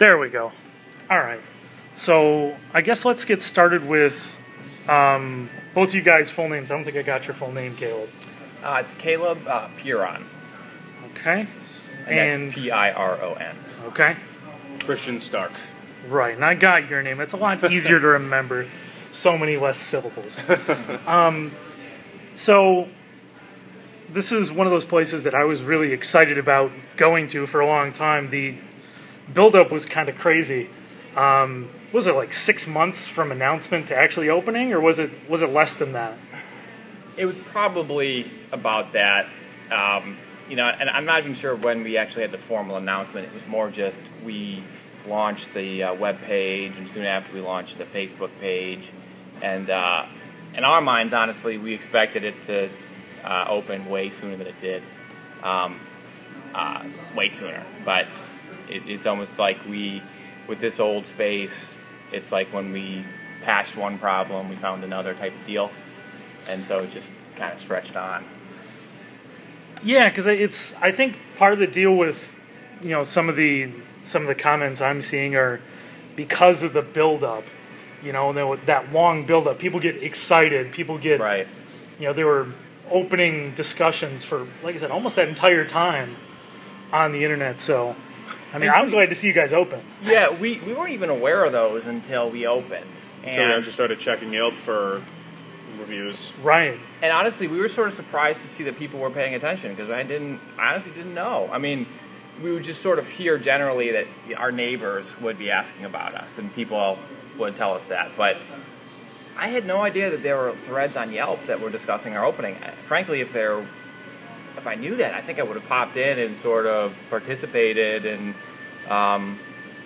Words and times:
There 0.00 0.16
we 0.16 0.30
go. 0.30 0.50
All 1.10 1.18
right. 1.18 1.42
So 1.94 2.56
I 2.72 2.80
guess 2.80 3.04
let's 3.04 3.26
get 3.26 3.42
started 3.42 3.86
with 3.86 4.34
um, 4.88 5.50
both 5.74 5.90
of 5.90 5.94
you 5.94 6.00
guys' 6.00 6.30
full 6.30 6.48
names. 6.48 6.70
I 6.70 6.74
don't 6.76 6.84
think 6.84 6.96
I 6.96 7.02
got 7.02 7.26
your 7.26 7.34
full 7.34 7.52
name, 7.52 7.76
Caleb. 7.76 8.08
Uh, 8.64 8.78
it's 8.82 8.94
Caleb 8.94 9.46
uh, 9.46 9.68
Piron, 9.76 10.24
Okay. 11.10 11.46
and, 12.06 12.18
And- 12.18 12.48
that's 12.48 12.58
P 12.58 12.70
I 12.70 12.92
R 12.92 13.18
O 13.20 13.34
N. 13.34 13.54
Okay. 13.88 14.16
Christian 14.84 15.20
Stark. 15.20 15.52
Right, 16.08 16.34
and 16.34 16.46
I 16.46 16.54
got 16.54 16.88
your 16.88 17.02
name. 17.02 17.20
It's 17.20 17.34
a 17.34 17.36
lot 17.36 17.70
easier 17.70 18.00
to 18.00 18.06
remember. 18.06 18.68
So 19.12 19.36
many 19.36 19.58
less 19.58 19.76
syllables. 19.76 20.42
um, 21.06 21.52
so, 22.34 22.88
this 24.08 24.32
is 24.32 24.50
one 24.50 24.66
of 24.66 24.70
those 24.70 24.86
places 24.86 25.24
that 25.24 25.34
I 25.34 25.44
was 25.44 25.60
really 25.60 25.92
excited 25.92 26.38
about 26.38 26.70
going 26.96 27.28
to 27.28 27.46
for 27.46 27.60
a 27.60 27.66
long 27.66 27.92
time. 27.92 28.30
The 28.30 28.54
buildup 29.32 29.70
was 29.70 29.86
kind 29.86 30.08
of 30.08 30.18
crazy. 30.18 30.68
Um, 31.16 31.68
was 31.92 32.06
it 32.06 32.14
like 32.14 32.32
six 32.32 32.66
months 32.66 33.08
from 33.08 33.32
announcement 33.32 33.88
to 33.88 33.96
actually 33.96 34.28
opening, 34.28 34.72
or 34.72 34.80
was 34.80 34.98
it 34.98 35.10
was 35.28 35.42
it 35.42 35.50
less 35.50 35.74
than 35.74 35.92
that? 35.92 36.16
It 37.16 37.26
was 37.26 37.38
probably 37.38 38.30
about 38.52 38.92
that. 38.92 39.26
Um, 39.70 40.16
you 40.48 40.56
know, 40.56 40.66
and 40.66 40.90
I'm 40.90 41.04
not 41.04 41.20
even 41.20 41.34
sure 41.34 41.54
when 41.54 41.84
we 41.84 41.96
actually 41.96 42.22
had 42.22 42.32
the 42.32 42.38
formal 42.38 42.76
announcement. 42.76 43.26
It 43.26 43.34
was 43.34 43.46
more 43.46 43.70
just 43.70 44.02
we 44.24 44.62
launched 45.06 45.54
the 45.54 45.84
uh, 45.84 45.94
web 45.94 46.20
page, 46.22 46.72
and 46.76 46.88
soon 46.88 47.06
after 47.06 47.32
we 47.32 47.40
launched 47.40 47.78
the 47.78 47.84
Facebook 47.84 48.30
page. 48.40 48.88
And 49.42 49.70
uh, 49.70 50.06
in 50.56 50.64
our 50.64 50.80
minds, 50.80 51.12
honestly, 51.12 51.58
we 51.58 51.72
expected 51.72 52.24
it 52.24 52.42
to 52.44 52.68
uh, 53.24 53.46
open 53.48 53.88
way 53.88 54.10
sooner 54.10 54.36
than 54.36 54.46
it 54.46 54.60
did. 54.60 54.82
Um, 55.42 55.78
uh, 56.54 56.88
way 57.16 57.28
sooner. 57.28 57.62
But 57.84 58.06
it, 58.70 58.82
it's 58.88 59.06
almost 59.06 59.38
like 59.38 59.58
we, 59.68 60.02
with 60.48 60.60
this 60.60 60.80
old 60.80 61.06
space, 61.06 61.74
it's 62.12 62.32
like 62.32 62.52
when 62.52 62.72
we 62.72 63.04
patched 63.42 63.76
one 63.76 63.98
problem, 63.98 64.48
we 64.48 64.56
found 64.56 64.84
another 64.84 65.14
type 65.14 65.34
of 65.34 65.46
deal. 65.46 65.70
And 66.48 66.64
so 66.64 66.80
it 66.80 66.90
just 66.90 67.12
kind 67.36 67.52
of 67.52 67.60
stretched 67.60 67.96
on. 67.96 68.24
Yeah, 69.82 70.08
because 70.08 70.26
it's. 70.26 70.80
I 70.82 70.90
think 70.90 71.16
part 71.36 71.52
of 71.54 71.58
the 71.58 71.66
deal 71.66 71.94
with, 71.94 72.34
you 72.82 72.90
know, 72.90 73.04
some 73.04 73.28
of 73.28 73.36
the 73.36 73.70
some 74.02 74.22
of 74.22 74.28
the 74.28 74.34
comments 74.34 74.80
I'm 74.80 75.00
seeing 75.00 75.36
are 75.36 75.60
because 76.16 76.62
of 76.62 76.72
the 76.72 76.82
buildup. 76.82 77.44
You 78.02 78.12
know, 78.12 78.32
that 78.32 78.66
that 78.66 78.92
long 78.92 79.24
buildup. 79.24 79.58
People 79.58 79.80
get 79.80 80.02
excited. 80.02 80.72
People 80.72 80.98
get. 80.98 81.20
Right. 81.20 81.46
You 81.98 82.06
know, 82.06 82.12
there 82.12 82.26
were 82.26 82.48
opening 82.90 83.54
discussions 83.54 84.24
for, 84.24 84.46
like 84.62 84.74
I 84.74 84.78
said, 84.78 84.90
almost 84.90 85.16
that 85.16 85.28
entire 85.28 85.64
time 85.64 86.16
on 86.92 87.12
the 87.12 87.24
internet. 87.24 87.60
So, 87.60 87.94
I 88.52 88.58
mean, 88.58 88.68
It's 88.68 88.76
I'm 88.76 88.90
glad 88.90 89.08
to 89.10 89.14
see 89.14 89.26
you 89.28 89.32
guys 89.32 89.52
open. 89.52 89.80
Yeah, 90.02 90.30
we, 90.30 90.58
we 90.60 90.72
weren't 90.74 90.90
even 90.92 91.08
aware 91.10 91.44
of 91.44 91.52
those 91.52 91.86
until 91.86 92.30
we 92.30 92.46
opened. 92.46 92.84
So 92.96 93.08
we 93.24 93.30
And, 93.30 93.52
actually 93.52 93.72
started 93.72 94.00
checking 94.00 94.32
Yelp 94.32 94.54
for 94.54 95.02
reviews. 95.78 96.32
Right. 96.42 96.78
and 97.02 97.12
honestly, 97.12 97.46
we 97.48 97.58
were 97.58 97.68
sort 97.68 97.88
of 97.88 97.94
surprised 97.94 98.42
to 98.42 98.48
see 98.48 98.64
that 98.64 98.76
people 98.78 98.98
were 99.00 99.10
paying 99.10 99.34
attention 99.34 99.70
because 99.74 99.88
I 99.90 100.02
didn't, 100.02 100.40
I 100.58 100.72
honestly 100.72 100.92
didn't 100.92 101.14
know. 101.14 101.48
I 101.52 101.58
mean, 101.58 101.86
we 102.42 102.52
would 102.52 102.64
just 102.64 102.82
sort 102.82 102.98
of 102.98 103.08
hear 103.08 103.38
generally 103.38 103.92
that 103.92 104.06
our 104.36 104.50
neighbors 104.52 105.18
would 105.20 105.38
be 105.38 105.50
asking 105.50 105.84
about 105.84 106.14
us 106.14 106.38
and 106.38 106.52
people 106.54 106.98
would 107.38 107.54
tell 107.56 107.74
us 107.74 107.88
that. 107.88 108.10
But 108.16 108.36
I 109.38 109.48
had 109.48 109.64
no 109.64 109.80
idea 109.80 110.10
that 110.10 110.22
there 110.22 110.36
were 110.36 110.52
threads 110.52 110.96
on 110.96 111.12
Yelp 111.12 111.46
that 111.46 111.60
were 111.60 111.70
discussing 111.70 112.16
our 112.16 112.24
opening. 112.24 112.56
Frankly, 112.84 113.20
if 113.20 113.32
there, 113.32 113.64
if 114.60 114.66
I 114.66 114.74
knew 114.74 114.96
that, 114.96 115.14
I 115.14 115.20
think 115.20 115.38
I 115.38 115.42
would 115.42 115.56
have 115.56 115.68
popped 115.68 115.96
in 115.96 116.18
and 116.18 116.36
sort 116.36 116.66
of 116.66 116.96
participated 117.08 118.04
and 118.04 118.34
um, 118.90 119.38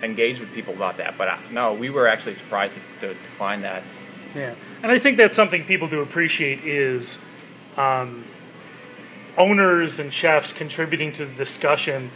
engaged 0.03 0.41
with 0.41 0.53
people 0.53 0.73
about 0.73 0.97
that. 0.97 1.17
But 1.17 1.29
uh, 1.29 1.37
no, 1.51 1.73
we 1.73 1.89
were 1.89 2.07
actually 2.07 2.35
surprised 2.35 2.77
to, 2.99 3.07
to 3.07 3.15
find 3.15 3.63
that. 3.63 3.83
Yeah, 4.35 4.53
and 4.83 4.91
I 4.91 4.99
think 4.99 5.15
that's 5.17 5.35
something 5.35 5.63
people 5.63 5.87
do 5.87 6.01
appreciate 6.01 6.63
is 6.65 7.23
um, 7.77 8.25
owners 9.37 9.97
and 9.97 10.11
chefs 10.11 10.51
contributing 10.51 11.13
to 11.13 11.25
the 11.25 11.33
discussion. 11.35 12.09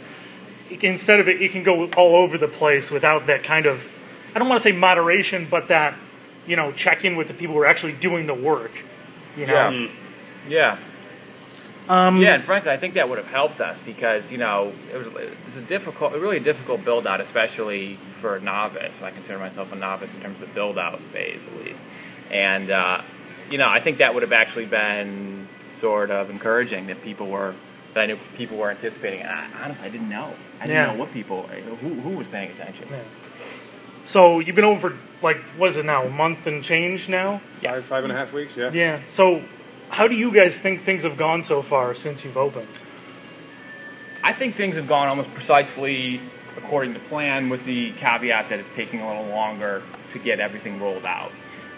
Instead 0.82 1.18
of 1.18 1.28
it, 1.28 1.40
it 1.40 1.50
can 1.50 1.62
go 1.62 1.86
all 1.96 2.14
over 2.14 2.36
the 2.36 2.46
place 2.46 2.90
without 2.90 3.26
that 3.26 3.42
kind 3.42 3.64
of, 3.64 3.90
I 4.34 4.38
don't 4.38 4.48
want 4.48 4.62
to 4.62 4.70
say 4.70 4.76
moderation, 4.76 5.48
but 5.50 5.68
that 5.68 5.94
you 6.46 6.56
know, 6.56 6.72
check 6.72 7.04
in 7.04 7.16
with 7.16 7.28
the 7.28 7.34
people 7.34 7.54
who 7.54 7.60
are 7.60 7.66
actually 7.66 7.92
doing 7.92 8.26
the 8.26 8.34
work. 8.34 8.72
You 9.36 9.46
know, 9.46 9.70
Yeah. 9.70 9.88
Yeah. 10.48 10.78
Um, 11.90 12.20
yeah, 12.22 12.34
and 12.34 12.44
frankly, 12.44 12.70
I 12.70 12.76
think 12.76 12.94
that 12.94 13.08
would 13.08 13.18
have 13.18 13.26
helped 13.26 13.60
us 13.60 13.80
because 13.80 14.30
you 14.30 14.38
know 14.38 14.72
it 14.92 14.96
was, 14.96 15.08
it 15.08 15.14
was 15.46 15.56
a 15.56 15.60
difficult, 15.66 16.12
really 16.12 16.36
a 16.36 16.40
difficult 16.40 16.84
build 16.84 17.04
out, 17.06 17.20
especially 17.20 17.94
for 18.20 18.36
a 18.36 18.40
novice. 18.40 19.02
I 19.02 19.10
consider 19.10 19.38
myself 19.40 19.72
a 19.72 19.76
novice 19.76 20.14
in 20.14 20.20
terms 20.20 20.40
of 20.40 20.46
the 20.48 20.54
build 20.54 20.78
out 20.78 21.00
phase, 21.00 21.40
at 21.46 21.64
least. 21.64 21.82
And 22.30 22.70
uh, 22.70 23.02
you 23.50 23.58
know, 23.58 23.68
I 23.68 23.80
think 23.80 23.98
that 23.98 24.14
would 24.14 24.22
have 24.22 24.32
actually 24.32 24.66
been 24.66 25.48
sort 25.72 26.12
of 26.12 26.30
encouraging 26.30 26.86
that 26.86 27.02
people 27.02 27.26
were 27.26 27.54
that 27.94 28.02
I 28.02 28.06
knew 28.06 28.18
people 28.36 28.56
were 28.58 28.70
anticipating. 28.70 29.22
And 29.22 29.30
I, 29.30 29.48
honestly, 29.64 29.88
I 29.88 29.90
didn't 29.90 30.08
know. 30.10 30.32
I 30.60 30.68
didn't 30.68 30.76
Yeah. 30.76 30.92
know 30.92 30.98
what 31.00 31.12
people 31.12 31.42
who, 31.80 31.88
who 31.88 32.10
was 32.10 32.28
paying 32.28 32.52
attention. 32.52 32.86
Yeah. 32.88 33.00
So 34.04 34.38
you've 34.38 34.54
been 34.54 34.64
over 34.64 34.96
like 35.22 35.38
what 35.58 35.70
is 35.70 35.76
it 35.76 35.84
now, 35.84 36.04
a 36.04 36.10
month 36.10 36.46
and 36.46 36.62
change 36.62 37.08
now? 37.08 37.38
Five, 37.38 37.62
Yes. 37.62 37.88
five 37.88 38.04
and 38.04 38.12
a 38.12 38.16
half 38.16 38.32
weeks, 38.32 38.56
yeah. 38.56 38.70
Yeah. 38.72 39.00
So 39.08 39.42
how 39.90 40.06
do 40.08 40.14
you 40.14 40.32
guys 40.32 40.58
think 40.58 40.80
things 40.80 41.02
have 41.02 41.16
gone 41.16 41.42
so 41.42 41.62
far 41.62 41.94
since 41.94 42.24
you've 42.24 42.36
opened? 42.36 42.68
I 44.22 44.32
think 44.32 44.54
things 44.54 44.76
have 44.76 44.86
gone 44.86 45.08
almost 45.08 45.32
precisely 45.34 46.20
according 46.56 46.94
to 46.94 47.00
plan, 47.00 47.48
with 47.48 47.64
the 47.64 47.92
caveat 47.92 48.48
that 48.48 48.58
it's 48.58 48.70
taking 48.70 49.00
a 49.00 49.08
little 49.08 49.26
longer 49.26 49.82
to 50.10 50.18
get 50.18 50.40
everything 50.40 50.80
rolled 50.80 51.04
out. 51.04 51.32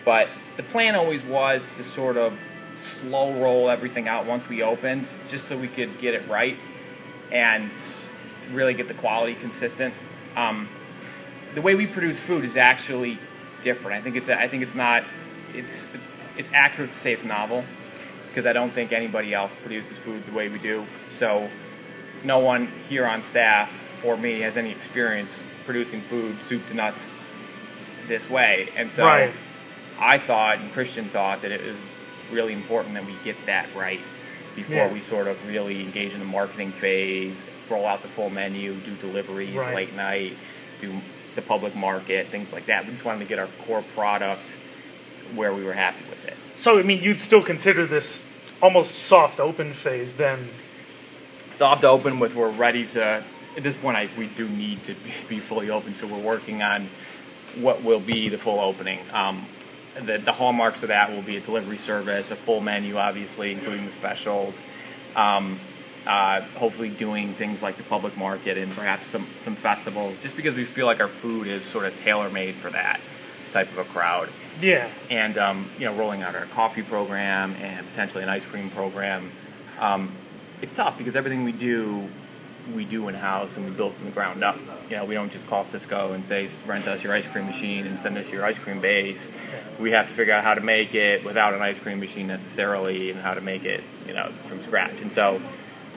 But 0.05 0.29
the 0.57 0.63
plan 0.63 0.95
always 0.95 1.23
was 1.23 1.71
to 1.71 1.85
sort 1.85 2.17
of 2.17 2.39
slow 2.75 3.33
roll 3.35 3.69
everything 3.71 4.09
out 4.09 4.27
once 4.27 4.49
we 4.49 4.63
opened, 4.63 5.09
just 5.29 5.47
so 5.47 5.57
we 5.57 5.69
could 5.69 5.99
get 6.01 6.15
it 6.15 6.27
right 6.29 6.57
and 7.31 7.73
really 8.51 8.75
get 8.75 8.89
the 8.89 8.95
quality 8.95 9.35
consistent. 9.35 9.95
Um, 10.37 10.69
the 11.55 11.63
way 11.63 11.75
we 11.75 11.87
produce 11.87 12.19
food 12.19 12.45
is 12.45 12.57
actually 12.57 13.19
different. 13.63 13.99
I 13.99 14.03
think 14.03 14.17
it's 14.17 14.29
I 14.29 14.49
think 14.49 14.63
it's 14.63 14.75
not 14.75 15.05
it's 15.55 15.95
it's 15.95 16.15
it's 16.37 16.53
accurate 16.53 16.93
to 16.93 16.99
say 16.99 17.13
it's 17.13 17.25
novel 17.25 17.65
because 18.33 18.47
I 18.47 18.55
don't 18.55 18.71
think 18.71 18.93
anybody 18.93 19.35
else 19.35 19.55
produces 19.63 19.99
food 19.99 20.25
the 20.25 20.33
way 20.33 20.49
we 20.49 20.59
do. 20.59 20.87
So 21.11 21.51
no 22.25 22.39
one 22.39 22.67
here 22.89 23.05
on 23.07 23.23
staff 23.25 24.03
or 24.03 24.17
me 24.17 24.41
has 24.41 24.57
any 24.57 24.71
experience 24.71 25.43
producing 25.67 26.01
food 26.01 26.41
soup 26.43 26.67
to 26.69 26.75
nuts 26.75 27.11
this 28.09 28.31
way. 28.31 28.71
And 28.75 28.91
so 28.91 29.05
Right. 29.05 29.31
I 30.01 30.17
thought 30.17 30.59
and 30.61 30.73
Christian 30.73 31.05
thought 31.05 31.43
that 31.43 31.53
it 31.53 31.63
was 31.63 31.77
really 32.31 32.55
important 32.55 32.95
that 32.95 33.05
we 33.05 33.13
get 33.23 33.37
that 33.45 33.67
right 33.77 34.01
before 34.57 34.77
Yeah. 34.77 34.89
we 34.93 35.03
sort 35.03 35.27
of 35.29 35.37
really 35.47 35.83
engage 35.83 36.15
in 36.15 36.19
the 36.19 36.25
marketing 36.25 36.73
phase, 36.73 37.47
roll 37.69 37.87
out 37.87 38.01
the 38.01 38.09
full 38.09 38.31
menu, 38.31 38.73
do 38.73 38.93
deliveries 38.95 39.55
Right. 39.55 39.75
late 39.75 39.95
night, 39.95 40.37
do 40.81 40.91
the 41.35 41.43
public 41.43 41.75
market, 41.77 42.29
things 42.29 42.51
like 42.53 42.65
that. 42.67 42.87
We 42.87 42.93
just 42.93 43.05
wanted 43.05 43.21
to 43.21 43.25
get 43.27 43.39
our 43.39 43.47
core 43.67 43.83
product 43.95 44.57
where 45.35 45.53
we 45.53 45.65
were 45.65 45.73
happy 45.73 46.05
with 46.09 46.27
it. 46.27 46.37
So 46.55 46.79
I 46.79 46.83
mean, 46.83 47.03
you'd 47.03 47.21
still 47.21 47.43
consider 47.43 47.87
this 47.87 48.29
almost 48.61 48.95
soft 48.95 49.41
open 49.41 49.73
phase 49.73 50.17
then? 50.17 50.49
soft 51.53 51.85
open 51.85 52.19
with 52.19 52.35
we're 52.35 52.51
ready 52.51 52.87
to 52.87 53.03
at 53.03 53.63
this 53.63 53.75
point 53.75 53.97
I, 53.97 54.09
we 54.19 54.27
do 54.27 54.49
need 54.49 54.83
to 54.85 54.95
be, 54.95 55.13
be 55.29 55.39
fully 55.39 55.71
open 55.71 55.95
so 55.95 56.07
we're 56.07 56.19
working 56.19 56.63
on 56.63 56.89
what 57.57 57.83
will 57.83 58.01
be 58.01 58.29
the 58.29 58.39
full 58.39 58.59
opening 58.59 58.99
um, 59.13 59.45
the, 60.01 60.17
the 60.19 60.33
hallmarks 60.33 60.83
of 60.83 60.89
that 60.89 61.11
will 61.11 61.23
be 61.23 61.37
a 61.37 61.41
delivery 61.41 61.77
service 61.77 62.31
a 62.31 62.37
full 62.37 62.61
menu 62.61 62.97
obviously 62.97 63.53
including 63.53 63.87
the 63.87 63.93
specials 63.93 64.63
um, 65.15 65.61
uh, 66.07 66.41
hopefully 66.57 66.89
doing 66.89 67.33
things 67.35 67.63
like 67.63 67.77
the 67.77 67.85
public 67.85 68.17
market 68.17 68.57
and 68.57 68.75
perhaps 68.75 69.07
some, 69.07 69.27
some 69.45 69.55
festivals 69.55 70.23
just 70.23 70.35
because 70.35 70.55
we 70.55 70.65
feel 70.65 70.87
like 70.87 71.01
our 71.01 71.09
food 71.09 71.47
is 71.47 71.65
sort 71.65 71.85
of 71.85 71.97
tailor-made 72.01 72.55
for 72.55 72.71
that 72.71 72.99
type 73.53 73.71
of 73.73 73.79
a 73.79 73.85
crowd 73.85 74.29
Yeah. 74.61 74.89
and 75.11 75.37
um, 75.39 75.69
you 75.79 75.87
know 75.87 75.95
rolling 75.95 76.23
out 76.23 76.35
our 76.35 76.47
coffee 76.47 76.83
program 76.83 77.55
and 77.61 77.87
potentially 77.91 78.23
an 78.23 78.29
ice 78.29 78.47
cream 78.47 78.71
program. 78.71 79.31
Um, 79.81 80.13
it's 80.61 80.73
tough 80.73 80.97
because 80.97 81.17
everything 81.17 81.43
we 81.45 81.51
do, 81.53 82.09
we 82.75 82.85
do 82.85 83.09
in 83.09 83.15
house 83.17 83.57
and 83.57 83.67
we 83.67 83.73
build 83.73 83.95
from 83.95 84.05
the 84.05 84.13
ground 84.13 84.45
up. 84.45 84.57
You 84.89 84.97
know, 84.97 85.05
we 85.05 85.15
don't 85.15 85.33
just 85.33 85.47
call 85.49 85.65
Sysco 85.65 86.15
and 86.15 86.25
say 86.25 86.49
rent 86.67 86.87
us 86.87 87.03
your 87.03 87.13
ice 87.13 87.27
cream 87.27 87.47
machine 87.47 87.87
and 87.87 87.99
send 87.99 88.17
us 88.17 88.31
your 88.31 88.45
ice 88.45 88.59
cream 88.59 88.81
base. 88.81 89.31
We 89.81 89.91
have 89.93 90.07
to 90.07 90.15
figure 90.15 90.35
out 90.35 90.45
how 90.45 90.55
to 90.55 90.61
make 90.61 90.95
it 90.95 91.25
without 91.25 91.55
an 91.55 91.63
ice 91.63 91.79
cream 91.79 91.99
machine 91.99 92.29
necessarily 92.29 93.11
and 93.11 93.19
how 93.21 93.35
to 93.35 93.41
make 93.41 93.65
it 93.65 93.83
you 94.07 94.15
know 94.15 94.29
from 94.47 94.61
scratch. 94.61 95.01
And 95.01 95.13
so 95.13 95.41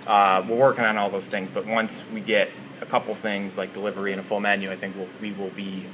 uh, 0.08 0.44
we're 0.48 0.56
working 0.56 0.86
on 0.86 0.98
all 0.98 1.10
those 1.10 1.28
things. 1.28 1.52
But 1.52 1.68
once 1.68 2.02
we 2.14 2.22
get 2.22 2.50
a 2.82 2.86
couple 2.86 3.14
things 3.16 3.58
like 3.58 3.74
delivery 3.74 4.12
and 4.12 4.20
a 4.20 4.24
full 4.24 4.40
menu, 4.40 4.72
I 4.72 4.76
think 4.76 4.96
we'll, 4.96 5.08
we 5.22 5.32
will 5.34 5.50
be 5.50 5.86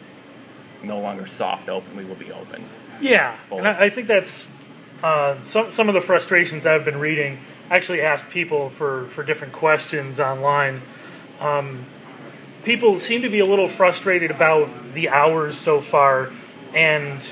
no 0.83 0.99
longer 0.99 1.25
soft 1.25 1.69
open. 1.69 1.95
We 1.95 2.05
will 2.05 2.15
be 2.15 2.31
open. 2.31 2.63
Yeah, 2.99 3.35
and 3.51 3.67
I, 3.67 3.85
I 3.85 3.89
think 3.89 4.07
that's 4.07 4.49
uh, 5.03 5.41
some 5.43 5.71
some 5.71 5.87
of 5.87 5.93
the 5.93 6.01
frustrations 6.01 6.65
I've 6.65 6.85
been 6.85 6.99
reading. 6.99 7.39
I 7.69 7.75
actually 7.75 8.01
asked 8.01 8.29
people 8.29 8.69
for 8.69 9.05
for 9.05 9.23
different 9.23 9.53
questions 9.53 10.19
online. 10.19 10.81
Um, 11.39 11.85
people 12.63 12.99
seem 12.99 13.21
to 13.23 13.29
be 13.29 13.39
a 13.39 13.45
little 13.45 13.67
frustrated 13.67 14.29
about 14.31 14.69
the 14.93 15.09
hours 15.09 15.57
so 15.57 15.81
far, 15.81 16.29
and 16.75 17.31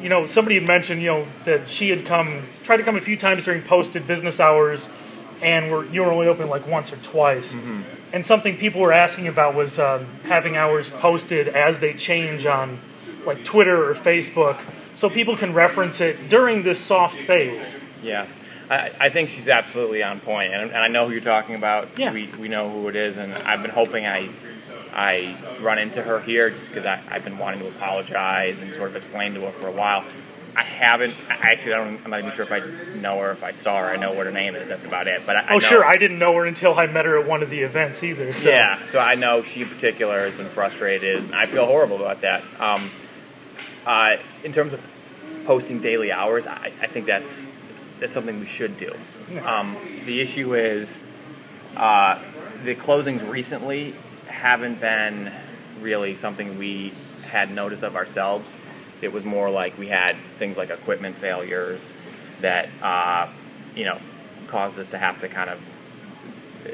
you 0.00 0.08
know, 0.08 0.26
somebody 0.26 0.54
had 0.56 0.66
mentioned, 0.66 1.02
you 1.02 1.08
know, 1.08 1.26
that 1.44 1.68
she 1.68 1.90
had 1.90 2.06
come, 2.06 2.44
tried 2.64 2.78
to 2.78 2.82
come 2.82 2.96
a 2.96 3.00
few 3.00 3.16
times 3.16 3.44
during 3.44 3.62
posted 3.62 4.06
business 4.06 4.40
hours, 4.40 4.88
and 5.42 5.70
were 5.70 5.84
you 5.86 6.02
were 6.02 6.10
only 6.10 6.26
open 6.26 6.48
like 6.48 6.66
once 6.66 6.92
or 6.92 6.96
twice. 6.96 7.52
Mm-hmm. 7.52 7.82
And 8.12 8.26
something 8.26 8.56
people 8.56 8.80
were 8.80 8.92
asking 8.92 9.28
about 9.28 9.54
was 9.54 9.78
um, 9.78 10.06
having 10.24 10.56
hours 10.56 10.90
posted 10.90 11.48
as 11.48 11.78
they 11.78 11.94
change 11.94 12.44
on 12.46 12.78
like 13.24 13.44
Twitter 13.44 13.90
or 13.90 13.94
Facebook, 13.94 14.58
so 14.94 15.08
people 15.08 15.36
can 15.36 15.52
reference 15.52 16.00
it 16.00 16.28
during 16.28 16.62
this 16.62 16.78
soft 16.78 17.16
phase. 17.16 17.76
Yeah. 18.02 18.26
I, 18.68 18.90
I 18.98 19.10
think 19.10 19.30
she's 19.30 19.48
absolutely 19.48 20.02
on 20.02 20.20
point, 20.20 20.52
and, 20.54 20.70
and 20.70 20.78
I 20.78 20.88
know 20.88 21.06
who 21.06 21.12
you're 21.12 21.20
talking 21.20 21.54
about. 21.54 21.88
Yeah. 21.98 22.12
We, 22.12 22.28
we 22.38 22.48
know 22.48 22.68
who 22.70 22.88
it 22.88 22.96
is, 22.96 23.18
and 23.18 23.32
I've 23.32 23.62
been 23.62 23.70
hoping 23.70 24.06
I 24.06 24.28
I 24.92 25.36
run 25.60 25.78
into 25.78 26.02
her 26.02 26.20
here 26.20 26.50
just 26.50 26.68
because 26.68 26.84
I've 26.84 27.22
been 27.22 27.38
wanting 27.38 27.60
to 27.60 27.68
apologize 27.68 28.60
and 28.60 28.74
sort 28.74 28.90
of 28.90 28.96
explain 28.96 29.34
to 29.34 29.40
her 29.42 29.52
for 29.52 29.68
a 29.68 29.72
while. 29.72 30.04
I 30.56 30.62
haven't. 30.62 31.14
I 31.28 31.34
actually, 31.52 31.74
I 31.74 31.78
don't. 31.84 32.00
I'm 32.04 32.10
not 32.10 32.18
even 32.20 32.32
sure 32.32 32.44
if 32.44 32.52
I 32.52 32.60
know 32.98 33.18
her. 33.20 33.30
If 33.30 33.44
I 33.44 33.52
saw 33.52 33.78
her, 33.78 33.86
I 33.86 33.96
know 33.96 34.12
what 34.12 34.26
her 34.26 34.32
name 34.32 34.54
is. 34.56 34.68
That's 34.68 34.84
about 34.84 35.06
it. 35.06 35.22
But 35.24 35.36
I, 35.36 35.40
I 35.40 35.46
Oh, 35.50 35.52
know- 35.54 35.58
sure, 35.60 35.84
I 35.84 35.96
didn't 35.96 36.18
know 36.18 36.34
her 36.34 36.44
until 36.46 36.78
I 36.78 36.86
met 36.86 37.04
her 37.04 37.18
at 37.18 37.26
one 37.26 37.42
of 37.42 37.50
the 37.50 37.60
events 37.60 38.02
either. 38.02 38.32
So. 38.32 38.48
Yeah, 38.50 38.82
so 38.84 38.98
I 38.98 39.14
know 39.14 39.42
she 39.42 39.62
in 39.62 39.68
particular 39.68 40.18
has 40.20 40.34
been 40.36 40.46
frustrated. 40.48 41.18
and 41.24 41.34
I 41.34 41.46
feel 41.46 41.66
horrible 41.66 41.96
about 41.96 42.22
that. 42.22 42.42
Um, 42.58 42.90
uh, 43.86 44.16
in 44.44 44.52
terms 44.52 44.72
of 44.72 44.80
posting 45.46 45.80
daily 45.80 46.10
hours, 46.12 46.46
I, 46.46 46.72
I 46.82 46.86
think 46.86 47.06
that's 47.06 47.50
that's 48.00 48.12
something 48.14 48.40
we 48.40 48.46
should 48.46 48.76
do. 48.78 48.92
Um, 49.44 49.76
the 50.06 50.20
issue 50.20 50.54
is 50.54 51.02
uh, 51.76 52.18
the 52.64 52.74
closings 52.74 53.28
recently 53.30 53.94
haven't 54.26 54.80
been 54.80 55.30
really 55.80 56.14
something 56.16 56.58
we 56.58 56.92
had 57.30 57.52
notice 57.54 57.82
of 57.84 57.94
ourselves. 57.96 58.56
It 59.02 59.12
was 59.12 59.24
more 59.24 59.50
like 59.50 59.78
we 59.78 59.88
had 59.88 60.16
things 60.38 60.56
like 60.56 60.70
equipment 60.70 61.16
failures 61.16 61.94
that 62.40 62.68
uh, 62.82 63.28
you 63.74 63.84
know 63.84 63.98
caused 64.46 64.78
us 64.78 64.88
to 64.88 64.98
have 64.98 65.20
to 65.20 65.28
kind 65.28 65.50
of 65.50 65.58
uh, 66.66 66.70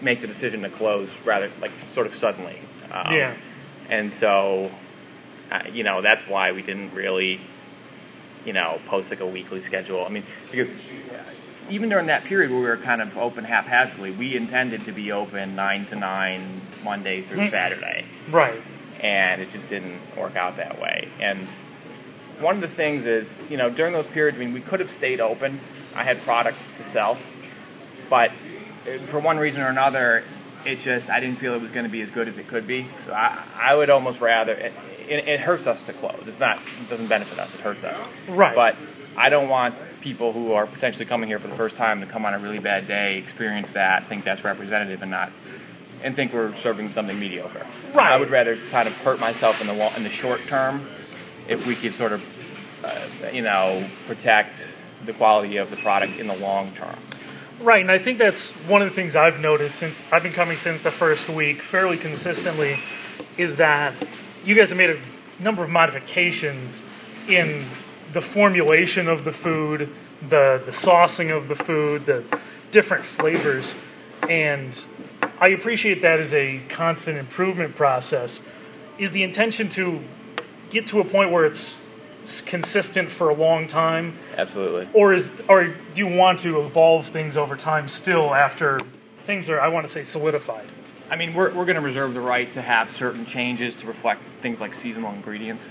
make 0.00 0.20
the 0.20 0.26
decision 0.26 0.62
to 0.62 0.68
close 0.70 1.10
rather 1.24 1.50
like 1.60 1.74
sort 1.74 2.06
of 2.06 2.14
suddenly. 2.14 2.58
Um, 2.90 3.14
Yeah. 3.14 3.34
And 3.88 4.12
so, 4.12 4.70
uh, 5.50 5.60
you 5.72 5.82
know, 5.84 6.00
that's 6.00 6.26
why 6.26 6.52
we 6.52 6.62
didn't 6.62 6.94
really, 6.94 7.40
you 8.46 8.52
know, 8.52 8.80
post 8.86 9.10
like 9.10 9.20
a 9.20 9.26
weekly 9.26 9.60
schedule. 9.60 10.04
I 10.04 10.08
mean, 10.08 10.22
because 10.50 10.70
even 11.68 11.88
during 11.90 12.06
that 12.06 12.24
period 12.24 12.50
where 12.50 12.60
we 12.60 12.66
were 12.66 12.76
kind 12.76 13.02
of 13.02 13.16
open 13.18 13.44
haphazardly, 13.44 14.10
we 14.10 14.36
intended 14.36 14.84
to 14.86 14.92
be 14.92 15.12
open 15.12 15.54
nine 15.54 15.84
to 15.86 15.96
nine 15.96 16.60
Monday 16.82 17.20
through 17.22 17.38
Mhm. 17.40 17.50
Saturday 17.50 18.04
Right. 18.30 18.60
And 19.02 19.42
it 19.42 19.50
just 19.50 19.68
didn't 19.68 20.00
work 20.16 20.36
out 20.36 20.56
that 20.56 20.80
way. 20.80 21.08
And 21.20 21.48
one 22.40 22.56
of 22.56 22.60
the 22.60 22.68
things 22.68 23.06
is, 23.06 23.42
you 23.50 23.56
know, 23.56 23.70
during 23.70 23.92
those 23.92 24.06
periods, 24.06 24.38
I 24.38 24.40
mean, 24.44 24.52
we 24.52 24.60
could 24.60 24.80
have 24.80 24.90
stayed 24.90 25.20
open. 25.20 25.60
I 25.94 26.04
had 26.04 26.20
products 26.20 26.68
to 26.76 26.84
sell, 26.84 27.18
but 28.08 28.30
uh, 28.30 28.98
for 29.04 29.18
one 29.18 29.38
reason 29.38 29.62
or 29.62 29.68
another, 29.68 30.24
it 30.64 30.78
just 30.78 31.10
I 31.10 31.20
didn't 31.20 31.38
feel 31.38 31.54
it 31.54 31.60
was 31.60 31.70
going 31.70 31.86
to 31.86 31.92
be 31.92 32.02
as 32.02 32.10
good 32.10 32.28
as 32.28 32.38
it 32.38 32.46
could 32.46 32.66
be. 32.66 32.86
So 32.96 33.12
I, 33.12 33.36
I 33.54 33.74
would 33.74 33.90
almost 33.90 34.20
rather. 34.20 34.52
It, 34.52 34.72
it, 35.08 35.28
it 35.28 35.40
hurts 35.40 35.66
us 35.66 35.86
to 35.86 35.92
close. 35.92 36.22
It's 36.26 36.38
not. 36.38 36.58
It 36.80 36.88
doesn't 36.88 37.08
benefit 37.08 37.38
us. 37.38 37.54
It 37.54 37.60
hurts 37.60 37.84
us. 37.84 38.08
Right. 38.28 38.54
But 38.54 38.76
I 39.16 39.28
don't 39.28 39.48
want 39.48 39.74
people 40.00 40.32
who 40.32 40.52
are 40.52 40.66
potentially 40.66 41.04
coming 41.04 41.28
here 41.28 41.38
for 41.38 41.48
the 41.48 41.54
first 41.54 41.76
time 41.76 42.00
to 42.00 42.06
come 42.06 42.24
on 42.24 42.34
a 42.34 42.38
really 42.38 42.58
bad 42.58 42.86
day, 42.86 43.18
experience 43.18 43.72
that, 43.72 44.04
think 44.04 44.24
that's 44.24 44.42
representative, 44.44 45.02
and 45.02 45.10
not 45.10 45.30
and 46.02 46.14
think 46.14 46.32
we're 46.32 46.54
serving 46.56 46.90
something 46.90 47.18
mediocre. 47.18 47.66
Right. 47.94 48.12
I 48.12 48.16
would 48.16 48.30
rather 48.30 48.56
kind 48.70 48.88
of 48.88 48.96
hurt 49.02 49.20
myself 49.20 49.60
in 49.60 49.66
the 49.66 49.96
in 49.96 50.02
the 50.02 50.10
short 50.10 50.40
term 50.40 50.86
if 51.48 51.66
we 51.66 51.74
could 51.74 51.92
sort 51.92 52.12
of, 52.12 52.84
uh, 52.84 53.28
you 53.30 53.42
know, 53.42 53.86
protect 54.06 54.66
the 55.04 55.12
quality 55.12 55.56
of 55.56 55.70
the 55.70 55.76
product 55.76 56.18
in 56.18 56.26
the 56.26 56.36
long 56.36 56.70
term. 56.72 56.96
Right, 57.60 57.80
and 57.80 57.90
I 57.90 57.98
think 57.98 58.18
that's 58.18 58.50
one 58.66 58.82
of 58.82 58.88
the 58.88 58.94
things 58.94 59.14
I've 59.14 59.40
noticed 59.40 59.78
since 59.78 60.02
I've 60.10 60.22
been 60.22 60.32
coming 60.32 60.56
since 60.56 60.82
the 60.82 60.90
first 60.90 61.28
week, 61.28 61.60
fairly 61.60 61.96
consistently, 61.96 62.76
is 63.38 63.56
that 63.56 63.94
you 64.44 64.54
guys 64.56 64.70
have 64.70 64.78
made 64.78 64.90
a 64.90 64.98
number 65.40 65.62
of 65.62 65.70
modifications 65.70 66.82
in 67.28 67.64
the 68.12 68.20
formulation 68.20 69.08
of 69.08 69.24
the 69.24 69.32
food, 69.32 69.88
the 70.20 70.60
the 70.64 70.72
saucing 70.72 71.34
of 71.34 71.48
the 71.48 71.54
food, 71.54 72.06
the 72.06 72.24
different 72.72 73.04
flavors, 73.04 73.76
and 74.28 74.84
I 75.40 75.48
appreciate 75.48 76.02
that 76.02 76.20
as 76.20 76.32
a 76.32 76.60
constant 76.68 77.18
improvement 77.18 77.74
process. 77.74 78.46
Is 78.98 79.10
the 79.10 79.22
intention 79.22 79.68
to 79.70 80.00
get 80.70 80.86
to 80.88 81.00
a 81.00 81.04
point 81.04 81.32
where 81.32 81.44
it's 81.44 81.82
consistent 82.46 83.08
for 83.08 83.28
a 83.28 83.34
long 83.34 83.66
time 83.66 84.16
Absolutely. 84.36 84.86
or 84.94 85.12
is 85.12 85.42
or 85.48 85.64
do 85.64 85.74
you 85.96 86.06
want 86.06 86.38
to 86.40 86.60
evolve 86.60 87.08
things 87.08 87.36
over 87.36 87.56
time 87.56 87.88
still 87.88 88.32
after 88.32 88.78
things 89.24 89.48
are 89.48 89.60
I 89.60 89.66
want 89.66 89.84
to 89.86 89.92
say 89.92 90.04
solidified? 90.04 90.66
I 91.10 91.16
mean, 91.16 91.34
we're, 91.34 91.52
we're 91.52 91.66
going 91.66 91.76
to 91.76 91.82
reserve 91.82 92.14
the 92.14 92.20
right 92.20 92.50
to 92.52 92.62
have 92.62 92.90
certain 92.90 93.26
changes 93.26 93.74
to 93.76 93.86
reflect 93.86 94.22
things 94.22 94.60
like 94.62 94.72
seasonal 94.72 95.12
ingredients, 95.12 95.70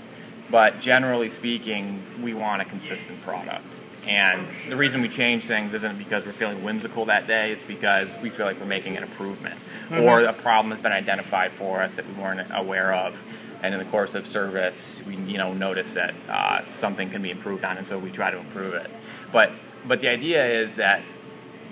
but 0.50 0.78
generally 0.80 1.30
speaking, 1.30 2.00
we 2.22 2.32
want 2.32 2.62
a 2.62 2.64
consistent 2.64 3.20
product. 3.22 3.80
And 4.06 4.46
the 4.68 4.76
reason 4.76 5.00
we 5.00 5.08
change 5.08 5.44
things 5.44 5.74
isn't 5.74 5.96
because 5.96 6.26
we're 6.26 6.32
feeling 6.32 6.64
whimsical 6.64 7.04
that 7.04 7.26
day, 7.26 7.52
it's 7.52 7.62
because 7.62 8.16
we 8.20 8.30
feel 8.30 8.46
like 8.46 8.58
we're 8.58 8.66
making 8.66 8.96
an 8.96 9.04
improvement. 9.04 9.54
Or 9.92 10.20
a 10.20 10.32
problem 10.32 10.72
has 10.72 10.80
been 10.80 10.92
identified 10.92 11.52
for 11.52 11.82
us 11.82 11.96
that 11.96 12.06
we 12.06 12.14
weren't 12.14 12.48
aware 12.52 12.94
of. 12.94 13.22
And 13.62 13.74
in 13.74 13.78
the 13.78 13.86
course 13.86 14.14
of 14.14 14.26
service, 14.26 15.00
we 15.06 15.14
you 15.14 15.38
know 15.38 15.52
notice 15.52 15.94
that 15.94 16.14
uh, 16.28 16.62
something 16.62 17.10
can 17.10 17.22
be 17.22 17.30
improved 17.30 17.62
on, 17.62 17.76
and 17.76 17.86
so 17.86 17.96
we 17.96 18.10
try 18.10 18.30
to 18.30 18.38
improve 18.38 18.74
it. 18.74 18.90
But 19.30 19.52
but 19.86 20.00
the 20.00 20.08
idea 20.08 20.44
is 20.62 20.76
that 20.76 21.02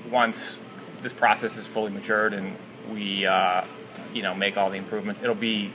once 0.09 0.57
this 1.03 1.13
process 1.13 1.57
is 1.57 1.67
fully 1.67 1.91
matured 1.91 2.33
and 2.33 2.55
we 2.93 3.27
uh, 3.27 3.65
you 4.13 4.23
know 4.23 4.35
make 4.35 4.57
all 4.57 4.71
the 4.71 4.77
improvements, 4.77 5.23
it'll 5.23 5.35
be 5.35 5.73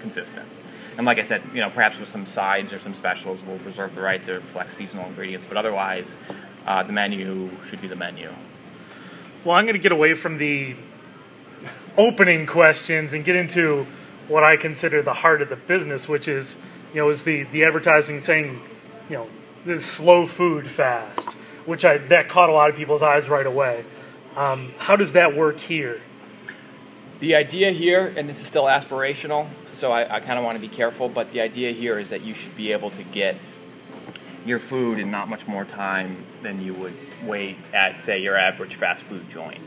consistent. 0.00 0.46
And 0.96 1.06
like 1.06 1.18
I 1.18 1.22
said, 1.22 1.42
you 1.54 1.60
know, 1.60 1.70
perhaps 1.70 1.98
with 1.98 2.08
some 2.08 2.26
sides 2.26 2.72
or 2.72 2.78
some 2.78 2.94
specials, 2.94 3.42
we'll 3.42 3.58
reserve 3.58 3.94
the 3.94 4.02
right 4.02 4.22
to 4.24 4.34
reflect 4.34 4.72
seasonal 4.72 5.06
ingredients. 5.06 5.46
But 5.46 5.56
otherwise, 5.56 6.14
uh, 6.66 6.82
the 6.82 6.92
menu 6.92 7.50
should 7.68 7.80
be 7.80 7.88
the 7.88 7.96
menu. 7.96 8.30
Well, 9.44 9.56
I'm 9.56 9.64
going 9.64 9.74
to 9.74 9.82
get 9.82 9.92
away 9.92 10.14
from 10.14 10.38
the 10.38 10.74
opening 11.96 12.46
questions 12.46 13.12
and 13.12 13.24
get 13.24 13.36
into 13.36 13.86
what 14.28 14.44
I 14.44 14.56
consider 14.56 15.02
the 15.02 15.14
heart 15.14 15.42
of 15.42 15.48
the 15.48 15.56
business, 15.56 16.08
which 16.08 16.28
is, 16.28 16.56
you 16.94 17.00
know, 17.00 17.08
is 17.08 17.24
the, 17.24 17.44
the 17.44 17.64
advertising 17.64 18.20
saying, 18.20 18.60
you 19.08 19.16
know, 19.16 19.26
this 19.64 19.78
is 19.78 19.86
slow 19.86 20.26
food 20.26 20.66
fast, 20.66 21.32
which 21.66 21.84
I 21.84 21.98
that 21.98 22.28
caught 22.28 22.48
a 22.48 22.52
lot 22.52 22.70
of 22.70 22.76
people's 22.76 23.02
eyes 23.02 23.28
right 23.28 23.46
away. 23.46 23.84
Um, 24.36 24.72
how 24.78 24.96
does 24.96 25.12
that 25.12 25.36
work 25.36 25.58
here? 25.58 26.00
The 27.20 27.34
idea 27.34 27.70
here, 27.70 28.14
and 28.16 28.26
this 28.26 28.40
is 28.40 28.46
still 28.46 28.64
aspirational, 28.64 29.46
so 29.74 29.92
I, 29.92 30.16
I 30.16 30.20
kind 30.20 30.38
of 30.38 30.44
want 30.44 30.56
to 30.56 30.60
be 30.60 30.74
careful, 30.74 31.06
but 31.10 31.30
the 31.32 31.42
idea 31.42 31.70
here 31.70 31.98
is 31.98 32.08
that 32.10 32.22
you 32.22 32.32
should 32.32 32.56
be 32.56 32.72
able 32.72 32.88
to 32.92 33.02
get 33.02 33.36
your 34.46 34.58
food 34.58 34.98
in 34.98 35.10
not 35.10 35.28
much 35.28 35.46
more 35.46 35.66
time 35.66 36.24
than 36.40 36.62
you 36.62 36.72
would 36.72 36.96
wait 37.22 37.58
at, 37.74 38.00
say, 38.00 38.22
your 38.22 38.38
average 38.38 38.74
fast 38.74 39.02
food 39.02 39.28
joint. 39.28 39.60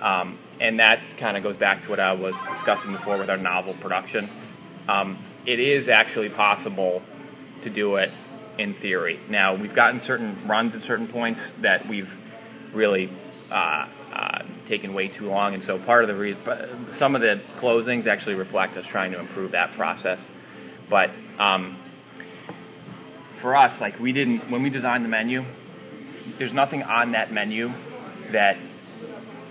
Um, 0.00 0.38
and 0.58 0.80
that 0.80 1.00
kind 1.18 1.36
of 1.36 1.42
goes 1.42 1.58
back 1.58 1.82
to 1.82 1.90
what 1.90 2.00
I 2.00 2.14
was 2.14 2.34
discussing 2.50 2.92
before 2.92 3.18
with 3.18 3.28
our 3.28 3.36
novel 3.36 3.74
production. 3.74 4.30
Um, 4.88 5.18
it 5.44 5.60
is 5.60 5.90
actually 5.90 6.30
possible 6.30 7.02
to 7.62 7.68
do 7.68 7.96
it 7.96 8.10
in 8.56 8.72
theory. 8.72 9.18
Now, 9.28 9.54
we've 9.54 9.74
gotten 9.74 10.00
certain 10.00 10.34
runs 10.46 10.74
at 10.74 10.80
certain 10.80 11.08
points 11.08 11.50
that 11.60 11.86
we've 11.86 12.16
really 12.72 13.10
uh, 13.50 13.86
uh, 14.14 14.44
taken 14.66 14.94
way 14.94 15.08
too 15.08 15.28
long, 15.28 15.54
and 15.54 15.64
so 15.64 15.76
part 15.76 16.04
of 16.04 16.08
the 16.08 16.14
reason, 16.14 16.88
some 16.88 17.16
of 17.16 17.20
the 17.20 17.40
closings 17.56 18.06
actually 18.06 18.36
reflect 18.36 18.76
us 18.76 18.86
trying 18.86 19.10
to 19.10 19.18
improve 19.18 19.50
that 19.50 19.72
process. 19.72 20.30
But 20.88 21.10
um, 21.40 21.76
for 23.34 23.56
us, 23.56 23.80
like 23.80 23.98
we 23.98 24.12
didn't 24.12 24.48
when 24.50 24.62
we 24.62 24.70
designed 24.70 25.04
the 25.04 25.08
menu, 25.08 25.44
there's 26.38 26.54
nothing 26.54 26.84
on 26.84 27.12
that 27.12 27.32
menu 27.32 27.72
that 28.30 28.56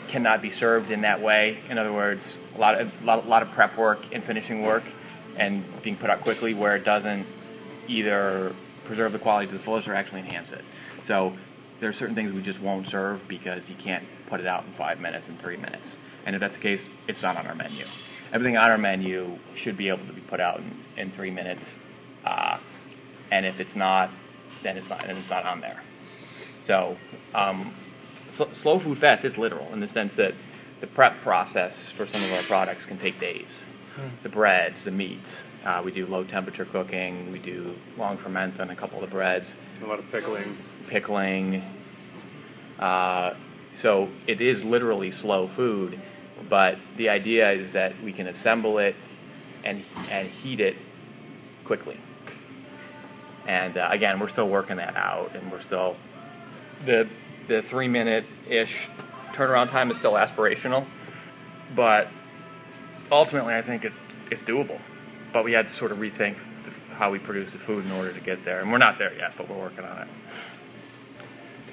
cannot 0.08 0.42
be 0.42 0.50
served 0.50 0.92
in 0.92 1.02
that 1.02 1.20
way. 1.22 1.58
In 1.70 1.78
other 1.78 1.92
words, 1.92 2.38
a 2.56 2.60
lot 2.60 2.80
of 2.80 3.04
a 3.04 3.06
lot, 3.06 3.26
a 3.26 3.28
lot 3.28 3.42
of 3.42 3.52
prep 3.52 3.76
work 3.78 4.02
and 4.14 4.24
finishing 4.24 4.64
work, 4.64 4.84
and 5.36 5.62
being 5.84 5.98
put 5.98 6.10
out 6.10 6.22
quickly 6.22 6.54
where 6.54 6.76
it 6.78 6.86
doesn't 6.86 7.26
either 7.90 8.56
preserve 8.86 9.12
the 9.12 9.20
quality 9.20 9.48
to 9.48 9.54
the 9.54 9.60
fullest 9.60 9.90
or 9.90 9.94
actually 9.94 10.22
enhance 10.22 10.54
it. 10.54 10.64
So 11.04 11.34
there 11.80 11.90
are 11.90 11.94
certain 11.94 12.16
things 12.16 12.34
we 12.34 12.42
just 12.42 12.62
won't 12.62 12.88
serve 12.88 13.28
because 13.28 13.70
you 13.70 13.76
can't 13.76 14.04
put 14.28 14.40
it 14.40 14.46
out 14.46 14.64
in 14.66 14.72
five 14.72 15.00
minutes 15.00 15.28
and 15.28 15.40
three 15.40 15.58
minutes. 15.58 15.96
And 16.26 16.36
if 16.36 16.40
that's 16.40 16.56
the 16.58 16.64
case, 16.64 16.96
it's 17.08 17.22
not 17.22 17.38
on 17.38 17.46
our 17.48 17.56
menu. 17.56 17.86
Everything 18.32 18.58
on 18.58 18.72
our 18.72 18.78
menu 18.78 19.38
should 19.56 19.78
be 19.78 19.90
able 19.90 20.06
to 20.08 20.14
be 20.14 20.22
put 20.22 20.40
out 20.40 20.60
in, 20.60 20.72
in 20.98 21.12
three 21.12 21.32
minutes. 21.32 21.76
Uh, 22.26 22.58
and 23.32 23.46
if 23.46 23.60
it's 23.60 23.76
not, 23.76 24.10
then 24.62 24.78
it's 24.78 24.90
not, 24.90 25.02
then 25.02 25.12
it's 25.18 25.30
not 25.30 25.46
on 25.46 25.62
there. 25.62 25.82
So, 26.60 26.98
um, 27.36 27.74
sl- 28.30 28.52
slow 28.54 28.80
food 28.80 28.98
fast 28.98 29.26
is 29.26 29.38
literal 29.38 29.68
in 29.74 29.80
the 29.82 29.88
sense 29.88 30.16
that 30.16 30.34
the 30.80 30.88
prep 30.88 31.22
process 31.22 31.78
for 31.90 32.06
some 32.06 32.24
of 32.24 32.32
our 32.34 32.42
products 32.44 32.86
can 32.86 32.98
take 32.98 33.20
days. 33.20 33.62
The 34.24 34.30
breads, 34.30 34.84
the 34.86 34.92
meats. 34.92 35.38
Uh, 35.64 35.82
we 35.86 35.92
do 35.92 36.06
low 36.06 36.24
temperature 36.24 36.66
cooking. 36.66 37.32
We 37.32 37.40
do 37.40 37.76
long 37.98 38.18
ferment 38.18 38.60
on 38.60 38.70
a 38.70 38.76
couple 38.76 39.02
of 39.04 39.10
the 39.10 39.16
breads, 39.16 39.56
A 39.84 39.86
lot 39.86 40.00
of 40.00 40.12
pickling. 40.12 40.58
Pickling. 40.94 41.64
Uh, 42.78 43.34
so 43.74 44.10
it 44.28 44.42
is 44.42 44.64
literally 44.64 45.10
slow 45.12 45.48
food, 45.48 46.00
but 46.48 46.78
the 46.98 47.10
idea 47.10 47.52
is 47.52 47.72
that 47.72 48.00
we 48.04 48.14
can 48.14 48.28
assemble 48.28 48.78
it 48.78 48.96
and 49.66 49.84
and 50.12 50.28
heat 50.28 50.60
it 50.60 50.76
quickly. 51.64 51.98
And 53.48 53.76
uh, 53.76 53.88
again, 53.90 54.20
we're 54.20 54.28
still 54.28 54.48
working 54.48 54.78
that 54.78 54.96
out, 54.96 55.32
and 55.34 55.52
we're 55.52 55.62
still 55.62 55.96
the 56.86 57.08
the 57.48 57.64
three 57.64 57.88
minute 57.88 58.26
ish 58.48 58.88
turnaround 59.32 59.72
time 59.72 59.90
is 59.90 59.98
still 59.98 60.14
aspirational, 60.14 60.86
but 61.76 62.08
ultimately, 63.12 63.56
I 63.56 63.64
think 63.64 63.84
it's 63.84 64.00
it's 64.30 64.44
doable. 64.44 64.80
But 65.34 65.44
we 65.44 65.54
had 65.54 65.70
to 65.70 65.74
sort 65.74 65.92
of 65.92 65.98
rethink 65.98 66.36
how 67.00 67.10
we 67.10 67.18
produce 67.18 67.52
the 67.52 67.58
food 67.58 67.84
in 67.84 67.92
order 67.94 68.14
to 68.14 68.20
get 68.20 68.46
there, 68.46 68.60
and 68.62 68.72
we're 68.72 68.78
not 68.78 69.00
there 69.00 69.14
yet, 69.16 69.34
but 69.36 69.50
we're 69.50 69.58
working 69.58 69.86
on 69.86 70.04
it. 70.04 70.08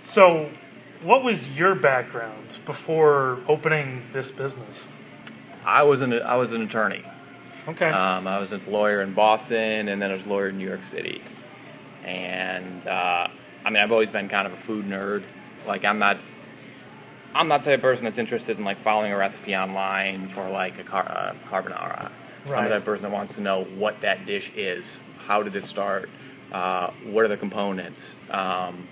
So, 0.03 0.51
what 1.03 1.23
was 1.23 1.57
your 1.57 1.75
background 1.75 2.59
before 2.67 3.39
opening 3.49 4.03
this 4.13 4.31
business? 4.31 4.87
I 5.65 5.83
was 5.83 6.01
an 6.01 6.13
I 6.15 6.37
was 6.37 6.53
an 6.53 6.63
attorney. 6.63 7.05
Okay. 7.69 7.89
Um, 7.89 8.27
I 8.27 8.39
was 8.39 8.53
a 8.53 8.61
lawyer 8.69 9.03
in 9.03 9.13
Boston, 9.13 9.89
and 9.89 10.01
then 10.01 10.11
I 10.11 10.15
was 10.15 10.25
a 10.25 10.29
lawyer 10.29 10.49
in 10.49 10.59
New 10.59 10.67
York 10.67 10.83
City. 10.83 11.23
And 12.05 12.87
uh, 12.87 13.29
I 13.65 13.71
mean, 13.71 13.83
I've 13.83 13.93
always 13.93 14.11
been 14.11 14.29
kind 14.29 14.47
of 14.47 14.55
a 14.55 14.57
food 14.57 14.87
nerd. 14.87 15.23
Like, 15.67 15.85
I'm 15.85 15.99
not, 15.99 16.17
I'm 17.35 17.49
not 17.49 17.65
the 17.65 17.71
type 17.71 17.79
of 17.79 17.83
person 17.83 18.05
that's 18.05 18.19
interested 18.19 18.59
in 18.59 18.65
like 18.65 18.79
following 18.79 19.13
a 19.13 19.17
recipe 19.17 19.55
online 19.55 20.29
for 20.29 20.49
like 20.49 20.79
a 20.79 20.85
car, 20.85 21.07
uh, 21.07 21.35
carbonara. 21.49 22.11
I'm 22.47 22.65
the 22.65 22.71
type 22.71 22.79
of 22.79 22.85
person 22.85 23.05
that 23.05 23.13
wants 23.13 23.35
to 23.35 23.43
know 23.43 23.65
what 23.65 24.01
that 24.01 24.25
dish 24.25 24.51
is. 24.57 24.97
How 25.19 25.43
did 25.43 25.55
it 25.55 25.67
start? 25.67 26.09
Uh, 26.51 26.91
what 27.05 27.25
are 27.25 27.29
the 27.29 27.37
components? 27.37 28.17
Um, 28.31 28.89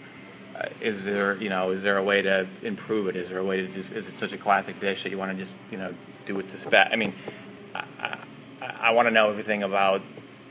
is 0.80 1.04
there, 1.04 1.36
you 1.36 1.48
know, 1.48 1.70
is 1.70 1.82
there 1.82 1.98
a 1.98 2.02
way 2.02 2.22
to 2.22 2.46
improve 2.62 3.08
it? 3.08 3.16
Is 3.16 3.28
there 3.28 3.38
a 3.38 3.44
way 3.44 3.60
to 3.60 3.68
just? 3.68 3.92
Is 3.92 4.08
it 4.08 4.16
such 4.16 4.32
a 4.32 4.38
classic 4.38 4.80
dish 4.80 5.02
that 5.02 5.10
you 5.10 5.18
want 5.18 5.32
to 5.32 5.44
just, 5.44 5.54
you 5.70 5.78
know, 5.78 5.94
do 6.26 6.38
it 6.38 6.48
to 6.50 6.58
spec? 6.58 6.88
I 6.92 6.96
mean, 6.96 7.14
I, 7.74 7.84
I, 8.00 8.18
I 8.80 8.90
want 8.92 9.06
to 9.06 9.10
know 9.10 9.30
everything 9.30 9.62
about 9.62 10.02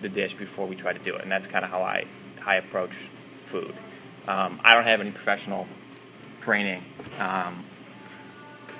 the 0.02 0.10
dish 0.10 0.34
before 0.34 0.68
we 0.68 0.76
try 0.76 0.94
to 0.94 1.00
do 1.00 1.16
it, 1.16 1.22
and 1.22 1.32
that's 1.32 1.48
kind 1.48 1.66
of 1.66 1.72
how 1.72 1.82
I 1.82 2.06
I 2.46 2.56
approach 2.56 2.94
food. 3.46 3.74
Um, 4.28 4.60
I 4.64 4.74
don't 4.74 4.84
have 4.84 5.02
any 5.02 5.12
professional 5.12 5.68
training. 6.42 6.84
Um, 7.20 7.64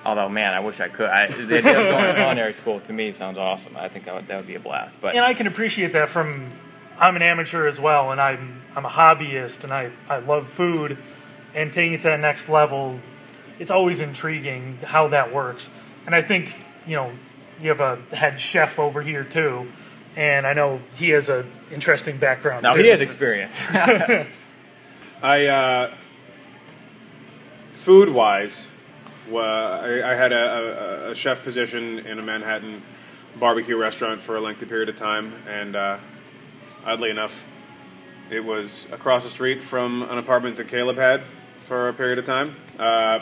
although, 0.06 0.30
man, 0.30 0.54
I 0.54 0.60
wish 0.60 0.80
I 0.80 0.88
could. 0.88 1.10
I, 1.10 1.28
the 1.32 1.58
idea 1.58 1.80
of 1.80 1.88
going 1.88 2.06
to 2.06 2.14
culinary 2.16 2.54
school 2.54 2.80
to 2.82 2.94
me 2.94 3.12
sounds 3.12 3.38
awesome. 3.38 3.76
I 3.78 3.90
think 3.90 4.06
that 4.06 4.16
would, 4.16 4.28
that 4.28 4.38
would 4.38 4.48
be 4.48 4.56
a 4.56 4.60
blast. 4.60 5.00
But 5.02 5.16
and 5.16 5.26
I 5.26 5.34
can 5.34 5.48
appreciate 5.48 5.94
that 5.94 6.10
from 6.10 6.52
I'm 7.00 7.16
an 7.16 7.22
amateur 7.22 7.68
as 7.68 7.80
well, 7.80 8.12
and 8.12 8.20
I'm 8.20 8.62
I'm 8.76 8.86
a 8.86 8.90
hobbyist, 8.90 9.64
and 9.64 9.74
I 9.74 9.92
I 10.10 10.20
love 10.20 10.48
food, 10.48 10.98
and 11.58 11.74
taking 11.74 11.94
it 11.94 11.98
to 11.98 12.04
that 12.04 12.20
next 12.20 12.48
level, 12.50 13.00
it's 13.58 13.72
always 13.72 14.00
intriguing 14.00 14.78
how 14.86 15.08
that 15.08 15.34
works. 15.34 15.70
And 16.06 16.14
I 16.14 16.22
think 16.22 16.56
you 16.86 16.96
know 16.96 17.12
you 17.60 17.70
have 17.70 17.82
a 17.82 18.16
head 18.16 18.40
chef 18.40 18.78
over 18.78 19.02
here 19.02 19.24
too, 19.24 19.68
and 20.16 20.46
I 20.46 20.54
know 20.54 20.80
he 20.96 21.10
has 21.10 21.30
an 21.30 21.46
interesting 21.72 22.18
background. 22.18 22.62
now 22.62 22.76
too. 22.76 22.84
he 22.84 22.90
has 22.90 23.02
experience. 23.02 23.62
I, 25.24 25.48
uh, 25.48 25.92
food 27.72 28.10
wise, 28.10 28.68
well, 29.28 29.84
I, 29.84 30.12
I 30.12 30.14
had 30.14 30.32
a, 30.32 31.08
a, 31.08 31.12
a 31.12 31.16
chef 31.16 31.44
position 31.44 32.06
in 32.06 32.20
a 32.20 32.22
Manhattan 32.22 32.84
barbecue 33.40 33.76
restaurant 33.76 34.22
for 34.22 34.36
a 34.36 34.40
lengthy 34.40 34.68
period 34.68 34.90
of 34.90 34.98
time, 34.98 35.34
and 35.48 35.76
uh, 35.76 35.98
oddly 36.86 37.10
enough, 37.10 37.48
it 38.30 38.46
was 38.46 38.86
across 38.92 39.24
the 39.24 39.30
street 39.32 39.64
from 39.64 40.04
an 40.04 40.20
apartment 40.20 40.58
that 40.58 40.68
Caleb 40.68 40.98
had 40.98 41.24
for 41.68 41.90
a 41.90 41.94
period 41.94 42.18
of 42.18 42.26
time. 42.26 42.56
Uh, 42.80 43.20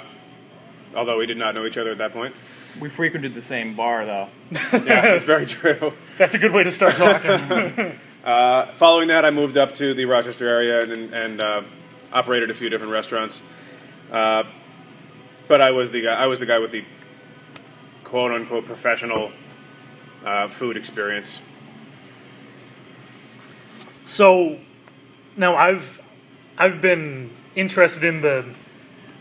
although 0.95 1.17
we 1.17 1.25
did 1.25 1.35
not 1.37 1.55
know 1.55 1.65
each 1.65 1.77
other 1.77 1.91
at 1.91 1.97
that 1.97 2.13
point. 2.13 2.33
we 2.79 2.89
frequented 2.89 3.33
the 3.33 3.41
same 3.41 3.75
bar 3.75 4.05
though. 4.05 4.27
Yeah, 4.85 5.15
it's 5.15 5.25
very 5.25 5.47
true. 5.47 5.93
That's 6.19 6.35
a 6.35 6.37
good 6.37 6.51
way 6.51 6.63
to 6.63 6.71
start 6.71 6.95
talking. 6.95 7.99
Uh, 8.25 8.65
following 8.77 9.09
that, 9.09 9.23
I 9.23 9.29
moved 9.29 9.55
up 9.55 9.75
to 9.75 9.93
the 9.93 10.05
Rochester 10.05 10.49
area 10.49 10.81
and, 10.81 11.13
and 11.13 11.39
uh, 11.39 11.61
operated 12.11 12.49
a 12.49 12.55
few 12.55 12.69
different 12.69 12.91
restaurants. 12.91 13.43
Uh, 14.11 14.45
but 15.47 15.61
I 15.61 15.69
was 15.69 15.91
the 15.91 16.01
guy. 16.01 16.15
I 16.15 16.25
was 16.25 16.39
the 16.39 16.47
guy 16.47 16.57
with 16.57 16.71
the 16.71 16.83
quote 18.03 18.31
unquote 18.31 18.65
professional 18.65 19.31
uh, 20.25 20.47
food 20.47 20.75
experience. 20.75 21.39
So 24.05 24.57
now 25.37 25.55
I've 25.55 26.01
I've 26.57 26.81
been 26.81 27.29
interested 27.55 28.03
in 28.03 28.21
the 28.21 28.45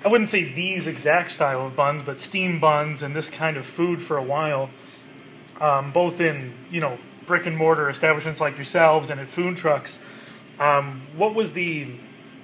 I 0.05 0.09
wouldn't 0.09 0.29
say 0.29 0.45
these 0.45 0.87
exact 0.87 1.33
style 1.33 1.67
of 1.67 1.75
buns, 1.75 2.03
but 2.03 2.19
steam 2.19 2.61
buns 2.61 3.03
and 3.03 3.17
this 3.17 3.31
kind 3.31 3.57
of 3.57 3.65
food 3.65 4.03
for 4.03 4.19
a 4.19 4.23
while, 4.23 4.69
um, 5.61 5.93
both 5.93 6.21
in 6.21 6.53
you 6.71 6.81
know 6.81 6.99
brick 7.27 7.47
and 7.47 7.57
mortar 7.57 7.89
establishments 7.89 8.41
like 8.41 8.57
yourselves 8.57 9.11
and 9.11 9.19
at 9.21 9.29
food 9.29 9.57
trucks. 9.57 9.99
Um, 10.61 11.03
what 11.17 11.35
was 11.35 11.55
the 11.55 11.89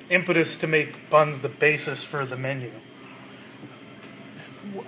impetus 0.09 0.57
to 0.59 0.67
make 0.67 1.11
buns 1.11 1.41
the 1.41 1.49
basis 1.49 2.03
for 2.03 2.25
the 2.25 2.37
menu? 2.37 2.71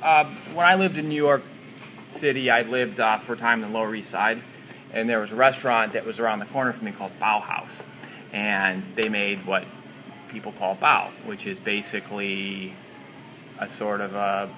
uh, 0.03 0.25
when 0.55 0.67
I 0.67 0.75
lived 0.75 0.99
in 0.99 1.09
New 1.09 1.23
York 1.23 1.43
City, 2.11 2.51
I 2.51 2.63
lived 2.63 3.01
uh, 3.01 3.19
for 3.19 3.35
a 3.35 3.37
time 3.37 3.63
in 3.63 3.73
the 3.73 3.79
Lower 3.79 3.95
East 3.95 4.11
Side, 4.11 4.41
and 4.93 5.09
there 5.09 5.21
was 5.21 5.33
a 5.33 5.37
restaurant 5.37 5.95
that 5.95 6.05
was 6.05 6.21
around 6.21 6.39
the 6.41 6.47
corner 6.47 6.73
from 6.73 6.87
me 6.87 6.93
called 6.93 7.13
Baohaus, 7.19 7.87
and 8.33 8.83
they 8.83 9.09
made 9.09 9.45
what 9.47 9.65
people 10.33 10.53
call 10.53 10.77
bao, 10.77 11.09
which 11.27 11.47
is 11.47 11.61
basically 11.61 12.73
a 13.59 13.69
sort 13.69 14.01
of 14.01 14.15
a 14.15 14.49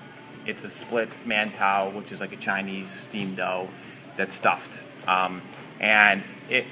it's 0.47 0.65
a 0.65 0.71
split 0.71 1.09
mantou, 1.27 1.93
which 1.95 2.13
is 2.13 2.21
like 2.21 2.33
a 2.33 2.37
Chinese 2.37 2.91
steamed 2.91 3.37
dough 3.37 3.69
that's 4.17 4.35
stuffed, 4.35 4.81
um, 5.09 5.43
and 5.81 6.23
it. 6.49 6.65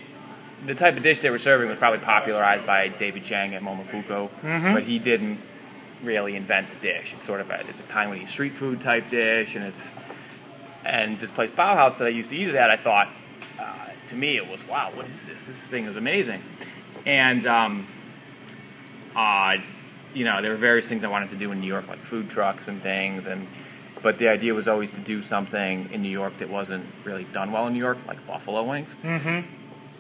The 0.65 0.77
type 0.77 0.97
of 0.97 1.03
dish 1.03 1.19
they 1.19 1.31
were 1.31 1.41
serving 1.41 1.69
was 1.69 1.79
probably 1.79 1.99
popularized 1.99 2.65
by 2.65 2.87
David 2.87 3.25
Chang 3.25 3.53
at 3.57 3.63
Momofuku, 3.63 4.31
but 4.73 4.85
he 4.85 5.01
didn't 5.01 5.41
really 6.05 6.37
invent 6.37 6.69
the 6.71 6.77
dish. 6.77 7.15
It's 7.15 7.25
sort 7.25 7.41
of 7.41 7.51
a 7.51 7.61
it's 7.69 7.81
a 7.81 7.85
Taiwanese 7.85 8.29
street 8.29 8.53
food 8.53 8.81
type 8.81 9.11
dish, 9.11 9.57
and 9.57 9.65
it's 9.65 9.93
and 10.85 11.19
this 11.19 11.33
place 11.33 11.51
Baohaus 11.51 11.99
that 11.99 12.07
I 12.07 12.11
used 12.11 12.31
to 12.31 12.37
eat 12.37 12.49
it 12.49 12.55
at, 12.55 12.71
I 12.71 12.77
thought 12.77 13.09
uh, 13.59 13.89
to 14.07 14.15
me 14.15 14.37
it 14.37 14.49
was 14.49 14.61
wow, 14.69 14.93
what 14.95 15.07
is 15.09 15.27
this? 15.27 15.47
This 15.47 15.67
thing 15.67 15.87
is 15.87 15.97
amazing, 15.97 16.41
and 17.07 17.45
um, 17.45 17.87
uh, 19.17 19.59
you 20.15 20.25
know 20.25 20.43
there 20.43 20.51
were 20.51 20.57
various 20.57 20.89
things 20.89 21.05
I 21.05 21.09
wanted 21.09 21.31
to 21.31 21.37
do 21.37 21.53
in 21.53 21.61
New 21.61 21.67
York, 21.67 21.89
like 21.89 21.99
food 21.99 22.31
trucks 22.31 22.69
and 22.69 22.81
things, 22.83 23.27
and 23.27 23.47
but 24.03 24.19
the 24.19 24.29
idea 24.29 24.53
was 24.53 24.69
always 24.69 24.91
to 24.93 25.01
do 25.01 25.23
something 25.23 25.89
in 25.93 26.03
New 26.03 26.09
York 26.09 26.37
that 26.39 26.51
wasn't 26.51 26.85
really 27.05 27.25
done 27.25 27.53
well 27.53 27.67
in 27.69 27.73
New 27.73 27.79
York, 27.79 27.99
like 28.07 28.25
buffalo 28.27 28.63
wings. 28.65 28.97
Mm-hmm. 29.03 29.47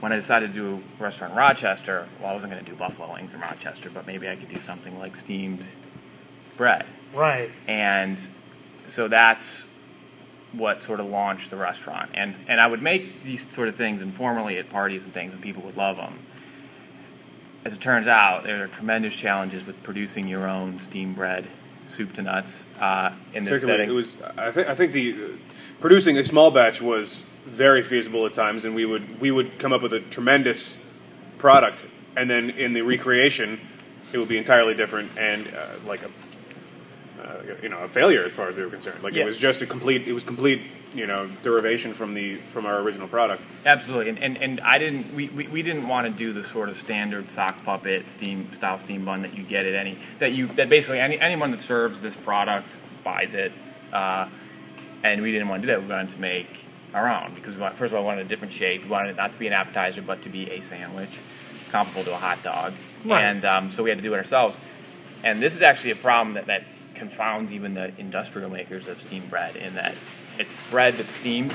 When 0.00 0.12
I 0.12 0.16
decided 0.16 0.52
to 0.52 0.54
do 0.54 0.82
a 0.98 1.02
restaurant 1.02 1.32
in 1.32 1.38
Rochester, 1.38 2.08
well, 2.20 2.30
I 2.30 2.34
wasn't 2.34 2.52
going 2.52 2.64
to 2.64 2.70
do 2.70 2.76
buffalo 2.76 3.12
wings 3.12 3.32
in 3.32 3.40
Rochester, 3.40 3.88
but 3.88 4.04
maybe 4.04 4.28
I 4.28 4.34
could 4.34 4.48
do 4.48 4.60
something 4.60 4.98
like 4.98 5.14
steamed 5.14 5.64
bread. 6.56 6.84
Right. 7.14 7.52
And 7.68 8.20
so 8.88 9.06
that's 9.06 9.64
what 10.52 10.82
sort 10.82 10.98
of 10.98 11.06
launched 11.06 11.50
the 11.50 11.56
restaurant. 11.56 12.10
And, 12.14 12.34
and 12.48 12.60
I 12.60 12.66
would 12.66 12.82
make 12.82 13.22
these 13.22 13.48
sort 13.52 13.68
of 13.68 13.76
things 13.76 14.02
informally 14.02 14.58
at 14.58 14.68
parties 14.68 15.04
and 15.04 15.14
things, 15.14 15.32
and 15.32 15.40
people 15.40 15.62
would 15.62 15.76
love 15.76 15.96
them. 15.96 16.18
As 17.64 17.74
it 17.74 17.80
turns 17.80 18.08
out, 18.08 18.42
there 18.44 18.64
are 18.64 18.66
tremendous 18.66 19.14
challenges 19.14 19.64
with 19.64 19.80
producing 19.82 20.26
your 20.26 20.48
own 20.48 20.80
steam 20.80 21.14
bread, 21.14 21.46
soup 21.88 22.12
to 22.14 22.22
nuts, 22.22 22.64
uh, 22.80 23.12
in 23.34 23.44
this 23.44 23.62
setting. 23.62 23.88
it 23.88 23.94
was. 23.94 24.16
I 24.36 24.50
think. 24.50 24.68
I 24.68 24.74
think 24.74 24.92
the 24.92 25.12
uh, 25.12 25.28
producing 25.80 26.18
a 26.18 26.24
small 26.24 26.50
batch 26.50 26.82
was 26.82 27.22
very 27.44 27.82
feasible 27.82 28.26
at 28.26 28.34
times, 28.34 28.64
and 28.64 28.74
we 28.74 28.84
would 28.84 29.20
we 29.20 29.30
would 29.30 29.58
come 29.58 29.72
up 29.72 29.82
with 29.82 29.92
a 29.92 30.00
tremendous 30.00 30.84
product, 31.38 31.84
and 32.16 32.28
then 32.28 32.50
in 32.50 32.72
the 32.72 32.82
recreation, 32.82 33.60
it 34.12 34.18
would 34.18 34.28
be 34.28 34.38
entirely 34.38 34.74
different 34.74 35.16
and 35.16 35.46
uh, 35.54 35.66
like 35.86 36.02
a. 36.02 36.10
Uh, 37.22 37.54
you 37.62 37.68
know, 37.68 37.78
a 37.78 37.86
failure 37.86 38.24
as 38.24 38.32
far 38.32 38.48
as 38.48 38.56
we 38.56 38.64
were 38.64 38.70
concerned. 38.70 39.00
Like 39.02 39.14
Yeah. 39.14 39.22
it 39.22 39.26
was 39.26 39.38
just 39.38 39.62
a 39.62 39.66
complete. 39.66 40.08
It 40.08 40.12
was 40.12 40.24
complete. 40.24 40.60
You 40.94 41.06
know, 41.06 41.26
derivation 41.42 41.94
from 41.94 42.12
the 42.12 42.36
from 42.48 42.66
our 42.66 42.78
original 42.80 43.08
product. 43.08 43.42
Absolutely, 43.64 44.10
and, 44.10 44.18
and, 44.18 44.36
and 44.36 44.60
I 44.60 44.76
didn't. 44.76 45.14
We, 45.14 45.28
we, 45.28 45.46
we 45.48 45.62
didn't 45.62 45.88
want 45.88 46.06
to 46.06 46.12
do 46.12 46.34
the 46.34 46.42
sort 46.42 46.68
of 46.68 46.76
standard 46.76 47.30
sock 47.30 47.64
puppet 47.64 48.10
steam 48.10 48.52
style 48.52 48.78
steam 48.78 49.02
bun 49.06 49.22
that 49.22 49.34
you 49.34 49.42
get 49.42 49.64
at 49.64 49.74
any 49.74 49.96
that 50.18 50.32
you 50.32 50.48
that 50.48 50.68
basically 50.68 51.00
any 51.00 51.18
anyone 51.18 51.50
that 51.52 51.62
serves 51.62 52.02
this 52.02 52.14
product 52.14 52.78
buys 53.04 53.32
it, 53.32 53.52
uh, 53.92 54.28
and 55.02 55.22
we 55.22 55.32
didn't 55.32 55.48
want 55.48 55.62
to 55.62 55.66
do 55.68 55.72
that. 55.72 55.82
We 55.82 55.88
wanted 55.88 56.10
to 56.10 56.20
make 56.20 56.66
our 56.92 57.08
own 57.08 57.32
because 57.34 57.54
we 57.54 57.60
want, 57.62 57.76
first 57.76 57.92
of 57.92 57.96
all 57.96 58.02
we 58.02 58.08
wanted 58.08 58.26
a 58.26 58.28
different 58.28 58.52
shape. 58.52 58.82
We 58.84 58.90
wanted 58.90 59.10
it 59.12 59.16
not 59.16 59.32
to 59.32 59.38
be 59.38 59.46
an 59.46 59.54
appetizer, 59.54 60.02
but 60.02 60.20
to 60.24 60.28
be 60.28 60.50
a 60.50 60.60
sandwich, 60.60 61.08
comparable 61.70 62.04
to 62.04 62.12
a 62.12 62.18
hot 62.18 62.42
dog, 62.42 62.74
Right. 63.06 63.22
and 63.24 63.44
um, 63.46 63.70
so 63.70 63.82
we 63.82 63.88
had 63.88 63.98
to 63.98 64.02
do 64.02 64.12
it 64.12 64.18
ourselves. 64.18 64.60
And 65.24 65.40
this 65.40 65.54
is 65.54 65.62
actually 65.62 65.92
a 65.92 65.96
problem 65.96 66.34
that 66.34 66.46
that 66.46 66.64
confounds 67.02 67.52
even 67.52 67.74
the 67.74 67.90
industrial 67.98 68.48
makers 68.48 68.86
of 68.86 69.00
steamed 69.00 69.28
bread 69.28 69.56
in 69.56 69.74
that 69.74 69.92
it's 70.38 70.70
bread 70.70 70.94
that's 70.94 71.12
steamed 71.12 71.52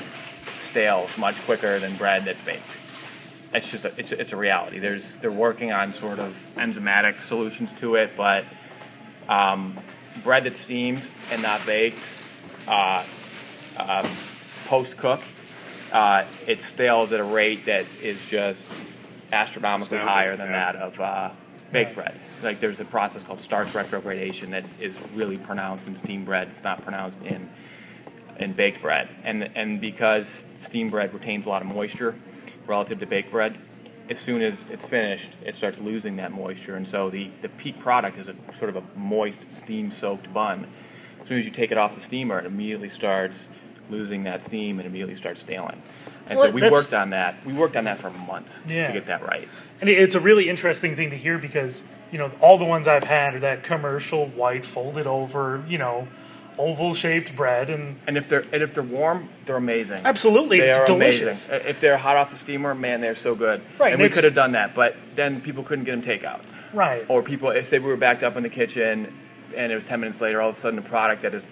stales 0.59 1.17
much 1.17 1.35
quicker 1.45 1.79
than 1.79 1.95
bread 1.95 2.25
that's 2.25 2.41
baked. 2.41 2.77
It's 3.53 3.71
just 3.71 3.85
a, 3.85 3.93
it's, 3.97 4.11
it's 4.11 4.33
a 4.33 4.35
reality. 4.35 4.79
There's 4.79 5.15
they're 5.17 5.31
working 5.31 5.71
on 5.71 5.93
sort 5.93 6.19
of 6.19 6.35
enzymatic 6.55 7.21
solutions 7.21 7.71
to 7.75 7.95
it, 7.95 8.11
but 8.17 8.43
um, 9.29 9.79
bread 10.21 10.43
that's 10.43 10.59
steamed 10.59 11.07
and 11.31 11.41
not 11.41 11.65
baked, 11.65 12.13
uh, 12.67 13.05
um, 13.77 14.05
post 14.65 14.97
cook, 14.97 15.21
uh, 15.93 16.25
it 16.45 16.61
stales 16.61 17.13
at 17.13 17.21
a 17.21 17.23
rate 17.23 17.67
that 17.67 17.85
is 18.03 18.23
just 18.25 18.69
astronomically 19.31 19.97
higher 19.97 20.35
than 20.35 20.47
yeah. 20.47 20.73
that 20.73 20.75
of 20.75 20.99
baked 21.71 21.95
bread. 21.95 22.19
Like 22.43 22.59
there's 22.59 22.79
a 22.79 22.85
process 22.85 23.23
called 23.23 23.39
starch 23.39 23.73
retrogradation 23.73 24.51
that 24.51 24.65
is 24.79 24.97
really 25.13 25.37
pronounced 25.37 25.87
in 25.87 25.95
steamed 25.95 26.25
bread. 26.25 26.47
It's 26.49 26.63
not 26.63 26.81
pronounced 26.81 27.21
in 27.21 27.49
in 28.39 28.53
baked 28.53 28.81
bread, 28.81 29.09
and 29.23 29.49
and 29.55 29.81
because 29.81 30.47
steamed 30.55 30.91
bread 30.91 31.13
retains 31.13 31.45
a 31.45 31.49
lot 31.49 31.61
of 31.61 31.67
moisture 31.67 32.15
relative 32.67 32.99
to 32.99 33.05
baked 33.05 33.31
bread, 33.31 33.57
as 34.09 34.19
soon 34.19 34.41
as 34.41 34.65
it's 34.69 34.85
finished, 34.85 35.31
it 35.43 35.55
starts 35.55 35.79
losing 35.79 36.17
that 36.17 36.31
moisture, 36.31 36.75
and 36.75 36.87
so 36.87 37.09
the 37.09 37.29
the 37.41 37.49
peak 37.49 37.79
product 37.79 38.17
is 38.17 38.27
a 38.27 38.35
sort 38.57 38.69
of 38.69 38.77
a 38.77 38.83
moist, 38.97 39.51
steam-soaked 39.51 40.31
bun. 40.33 40.67
As 41.21 41.27
soon 41.27 41.39
as 41.39 41.45
you 41.45 41.51
take 41.51 41.71
it 41.71 41.77
off 41.77 41.95
the 41.95 42.01
steamer, 42.01 42.39
it 42.39 42.45
immediately 42.45 42.89
starts 42.89 43.49
losing 43.89 44.23
that 44.23 44.43
steam 44.43 44.79
and 44.79 44.87
immediately 44.87 45.15
starts 45.15 45.41
staling. 45.41 45.81
And 46.29 46.37
Well, 46.37 46.47
so 46.49 46.51
we 46.51 46.69
worked 46.69 46.93
on 46.93 47.11
that. 47.11 47.35
We 47.45 47.53
worked 47.53 47.75
on 47.77 47.85
that 47.85 47.99
for 47.99 48.09
months 48.09 48.59
Yeah. 48.67 48.87
to 48.87 48.93
get 48.93 49.05
that 49.07 49.25
right. 49.25 49.47
And 49.81 49.89
it's 49.89 50.15
a 50.15 50.19
really 50.19 50.49
interesting 50.49 50.95
thing 50.95 51.09
to 51.11 51.15
hear 51.17 51.37
because, 51.37 51.83
you 52.11 52.17
know, 52.17 52.31
all 52.41 52.57
the 52.57 52.65
ones 52.65 52.87
I've 52.87 53.03
had 53.03 53.35
are 53.35 53.39
that 53.39 53.63
commercial 53.63 54.25
white 54.27 54.65
folded 54.65 55.07
over, 55.07 55.63
you 55.67 55.77
know, 55.77 56.07
oval 56.57 56.95
shaped 56.95 57.35
bread 57.35 57.69
and 57.69 57.97
And 58.07 58.17
if 58.17 58.27
they're 58.29 58.43
and 58.51 58.63
if 58.63 58.73
they're 58.73 58.81
warm, 58.83 59.29
they're 59.45 59.57
amazing. 59.57 60.01
absolutely 60.05 60.59
They 60.59 60.69
it's 60.71 60.79
are 60.79 60.87
delicious. 60.87 61.47
amazing. 61.49 61.69
If 61.69 61.79
they're 61.79 61.97
hot 61.97 62.17
off 62.17 62.31
the 62.31 62.35
steamer, 62.35 62.73
man, 62.73 62.99
they're 63.01 63.15
so 63.15 63.35
good. 63.35 63.61
Right, 63.79 63.93
and 63.93 63.93
and 63.93 64.01
we 64.01 64.09
could 64.09 64.23
have 64.23 64.33
done 64.33 64.53
that, 64.53 64.73
but 64.73 64.95
then 65.15 65.39
people 65.41 65.63
couldn't 65.63 65.85
get 65.85 65.91
them 65.91 66.01
takeout. 66.01 66.39
Right. 66.73 67.05
Or 67.07 67.21
people, 67.21 67.49
if 67.51 67.67
say 67.67 67.77
we 67.79 67.87
were 67.87 67.95
backed 67.95 68.23
up 68.23 68.35
in 68.37 68.43
the 68.43 68.49
kitchen, 68.49 69.13
and 69.55 69.71
it 69.71 69.75
was 69.75 69.83
ten 69.83 69.99
minutes 69.99 70.19
later, 70.19 70.41
all 70.41 70.49
of 70.49 70.55
a 70.55 70.57
sudden 70.57 70.75
the 70.77 70.81
product 70.89 71.21
that 71.21 71.33
is 71.35 71.47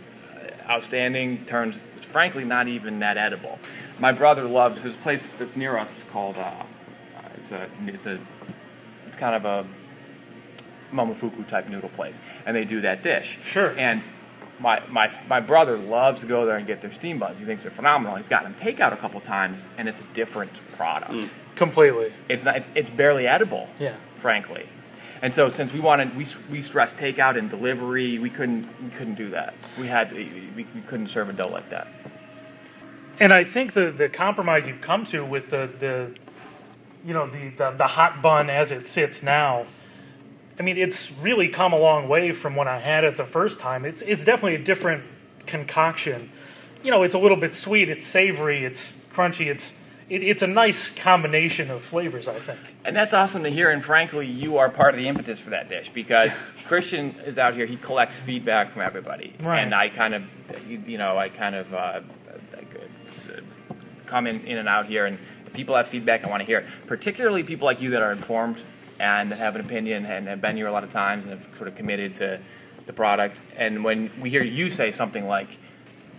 outstanding 0.67 1.45
turns, 1.45 1.79
frankly, 2.01 2.43
not 2.43 2.67
even 2.67 2.99
that 2.99 3.17
edible. 3.17 3.59
My 3.99 4.11
brother 4.11 4.43
loves 4.43 4.83
this 4.83 4.95
place 4.95 5.31
that's 5.33 5.55
near 5.55 5.77
us 5.77 6.03
called. 6.11 6.37
Uh, 6.37 6.41
uh, 6.41 6.63
it's 7.35 7.51
a 7.51 7.69
it's 7.87 8.05
a 8.05 8.19
it's 9.07 9.15
kind 9.15 9.35
of 9.35 9.45
a 9.45 9.65
momofuku 10.93 11.47
type 11.47 11.69
noodle 11.69 11.89
place, 11.89 12.19
and 12.45 12.55
they 12.55 12.65
do 12.65 12.81
that 12.81 13.03
dish. 13.03 13.39
Sure. 13.43 13.73
And 13.77 14.01
my, 14.59 14.81
my, 14.87 15.11
my 15.27 15.39
brother 15.39 15.77
loves 15.77 16.21
to 16.21 16.27
go 16.27 16.45
there 16.45 16.57
and 16.57 16.65
get 16.65 16.81
their 16.81 16.91
steam 16.91 17.19
buns. 17.19 17.39
He 17.39 17.45
thinks 17.45 17.63
they're 17.63 17.71
phenomenal. 17.71 18.15
He's 18.15 18.29
gotten 18.29 18.53
them 18.53 18.61
takeout 18.61 18.93
a 18.93 18.97
couple 18.97 19.19
times, 19.19 19.67
and 19.77 19.89
it's 19.89 20.01
a 20.01 20.05
different 20.13 20.51
product. 20.77 21.33
Completely. 21.55 22.13
It's 22.29 22.45
not. 22.45 22.57
It's, 22.57 22.71
it's 22.75 22.89
barely 22.89 23.27
edible. 23.27 23.67
Yeah. 23.79 23.95
Frankly. 24.19 24.67
And 25.21 25.33
so, 25.33 25.49
since 25.49 25.71
we 25.71 25.79
wanted, 25.79 26.15
we, 26.15 26.25
we 26.51 26.61
stressed 26.61 26.97
takeout 26.97 27.37
and 27.37 27.49
delivery, 27.49 28.19
we 28.19 28.29
couldn't 28.29 28.67
we 28.83 28.89
couldn't 28.89 29.15
do 29.15 29.29
that. 29.29 29.53
We 29.79 29.87
had 29.87 30.09
to, 30.09 30.15
we, 30.15 30.67
we 30.75 30.81
couldn't 30.81 31.07
serve 31.07 31.29
a 31.29 31.33
dough 31.33 31.49
like 31.49 31.69
that. 31.69 31.87
And 33.19 33.33
I 33.33 33.43
think 33.43 33.73
the 33.73 33.91
the 33.91 34.09
compromise 34.09 34.67
you've 34.67 34.81
come 34.81 35.05
to 35.05 35.23
with 35.25 35.49
the 35.49 35.69
the 35.79 36.15
you 37.05 37.13
know 37.13 37.27
the, 37.27 37.49
the 37.49 37.71
the 37.71 37.87
hot 37.87 38.21
bun 38.21 38.49
as 38.49 38.71
it 38.71 38.87
sits 38.87 39.23
now, 39.23 39.65
I 40.59 40.63
mean 40.63 40.77
it's 40.77 41.17
really 41.19 41.47
come 41.47 41.73
a 41.73 41.79
long 41.79 42.07
way 42.09 42.31
from 42.31 42.55
when 42.55 42.67
I 42.67 42.79
had 42.79 43.03
it 43.03 43.17
the 43.17 43.25
first 43.25 43.59
time. 43.59 43.85
It's 43.85 44.01
it's 44.01 44.23
definitely 44.23 44.55
a 44.55 44.63
different 44.63 45.03
concoction. 45.45 46.29
You 46.83 46.91
know, 46.91 47.03
it's 47.03 47.15
a 47.15 47.19
little 47.19 47.37
bit 47.37 47.55
sweet, 47.55 47.89
it's 47.89 48.05
savory, 48.05 48.63
it's 48.63 49.07
crunchy, 49.13 49.47
it's 49.47 49.73
it, 50.07 50.21
it's 50.21 50.43
a 50.43 50.47
nice 50.47 50.93
combination 50.93 51.71
of 51.71 51.81
flavors. 51.83 52.27
I 52.27 52.37
think. 52.39 52.59
And 52.83 52.95
that's 52.95 53.13
awesome 53.13 53.43
to 53.43 53.49
hear. 53.49 53.71
And 53.71 53.83
frankly, 53.83 54.27
you 54.27 54.57
are 54.57 54.69
part 54.69 54.93
of 54.93 54.99
the 54.99 55.07
impetus 55.07 55.39
for 55.39 55.49
that 55.51 55.67
dish 55.69 55.89
because 55.89 56.43
Christian 56.67 57.15
is 57.25 57.39
out 57.39 57.55
here. 57.55 57.65
He 57.65 57.77
collects 57.77 58.19
feedback 58.19 58.71
from 58.71 58.83
everybody, 58.83 59.33
Right. 59.39 59.61
and 59.61 59.73
I 59.73 59.89
kind 59.89 60.13
of, 60.13 60.23
you 60.69 60.83
you 60.85 60.97
know, 60.99 61.17
I 61.17 61.29
kind 61.29 61.55
of 61.55 61.73
uh, 61.73 62.01
come 64.05 64.27
in, 64.27 64.41
in 64.45 64.57
and 64.57 64.67
out 64.69 64.85
here, 64.85 65.05
and 65.05 65.17
people 65.53 65.75
have 65.75 65.87
feedback. 65.87 66.23
I 66.25 66.29
want 66.29 66.41
to 66.41 66.45
hear 66.45 66.59
it. 66.59 66.67
Particularly 66.87 67.43
people 67.43 67.65
like 67.65 67.81
you 67.81 67.89
that 67.91 68.01
are 68.01 68.11
informed 68.11 68.57
and 68.99 69.31
that 69.31 69.39
have 69.39 69.55
an 69.55 69.61
opinion 69.61 70.05
and 70.05 70.27
have 70.27 70.41
been 70.41 70.55
here 70.55 70.67
a 70.67 70.71
lot 70.71 70.83
of 70.83 70.89
times 70.89 71.25
and 71.25 71.33
have 71.39 71.47
sort 71.57 71.67
of 71.67 71.75
committed 71.75 72.13
to 72.15 72.39
the 72.85 72.93
product. 72.93 73.41
And 73.57 73.83
when 73.83 74.11
we 74.21 74.29
hear 74.29 74.43
you 74.43 74.69
say 74.69 74.91
something 74.91 75.27
like, 75.27 75.57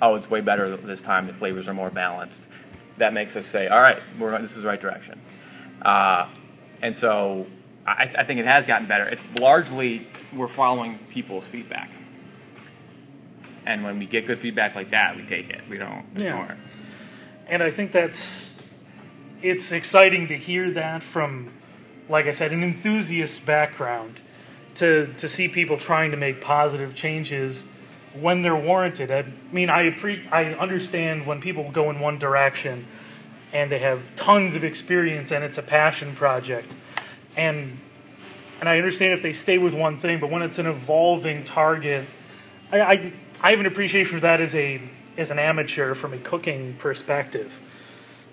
"Oh, 0.02 0.14
it's 0.16 0.28
way 0.28 0.40
better 0.40 0.76
this 0.76 1.00
time. 1.00 1.26
The 1.26 1.32
flavors 1.32 1.68
are 1.68 1.74
more 1.74 1.90
balanced," 1.90 2.48
that 2.98 3.12
makes 3.12 3.36
us 3.36 3.46
say, 3.46 3.68
"All 3.68 3.80
right, 3.80 3.98
we're 4.18 4.36
this 4.42 4.56
is 4.56 4.62
the 4.62 4.68
right 4.68 4.80
direction." 4.80 5.20
Uh, 5.82 6.26
and 6.82 6.94
so 6.94 7.46
I, 7.86 8.10
I 8.18 8.24
think 8.24 8.40
it 8.40 8.46
has 8.46 8.66
gotten 8.66 8.86
better. 8.86 9.04
It's 9.04 9.24
largely 9.38 10.06
we're 10.34 10.48
following 10.48 10.98
people's 11.08 11.46
feedback. 11.46 11.90
And 13.64 13.82
when 13.82 13.98
we 13.98 14.06
get 14.06 14.26
good 14.26 14.38
feedback 14.38 14.74
like 14.74 14.90
that, 14.90 15.16
we 15.16 15.22
take 15.24 15.50
it. 15.50 15.60
We 15.68 15.76
don't 15.78 16.04
Yeah. 16.16 16.28
ignore 16.30 16.52
it. 16.52 16.56
And 17.48 17.62
I 17.62 17.70
think 17.70 17.92
that's 17.92 18.54
it's 19.42 19.70
exciting 19.70 20.28
to 20.28 20.36
hear 20.36 20.70
that 20.72 21.02
from, 21.02 21.52
like 22.08 22.26
I 22.26 22.32
said, 22.32 22.52
an 22.52 22.62
enthusiast 22.62 23.46
background, 23.46 24.20
to 24.76 25.12
to 25.18 25.28
see 25.28 25.48
people 25.48 25.76
trying 25.76 26.10
to 26.10 26.16
make 26.16 26.40
positive 26.40 26.94
changes 26.94 27.64
when 28.14 28.42
they're 28.42 28.56
warranted. 28.56 29.10
I 29.10 29.24
mean, 29.52 29.70
I 29.70 29.90
appre- 29.90 30.30
I 30.32 30.54
understand 30.54 31.26
when 31.26 31.40
people 31.40 31.70
go 31.70 31.90
in 31.90 32.00
one 32.00 32.18
direction, 32.18 32.86
and 33.52 33.70
they 33.70 33.78
have 33.78 34.16
tons 34.16 34.56
of 34.56 34.64
experience 34.64 35.30
and 35.30 35.44
it's 35.44 35.58
a 35.58 35.62
passion 35.62 36.14
project, 36.14 36.74
and 37.36 37.78
and 38.60 38.68
I 38.68 38.78
understand 38.78 39.12
if 39.12 39.22
they 39.22 39.32
stay 39.32 39.58
with 39.58 39.74
one 39.74 39.98
thing, 39.98 40.18
but 40.18 40.30
when 40.30 40.42
it's 40.42 40.58
an 40.58 40.66
evolving 40.66 41.44
target, 41.44 42.06
I, 42.72 42.80
I, 42.80 43.12
I 43.42 43.50
have 43.50 43.60
an 43.60 43.66
appreciation 43.66 44.14
for 44.14 44.20
that 44.20 44.40
as 44.40 44.54
a 44.54 44.80
as 45.16 45.30
an 45.30 45.38
amateur 45.38 45.94
from 45.94 46.12
a 46.12 46.18
cooking 46.18 46.74
perspective. 46.78 47.60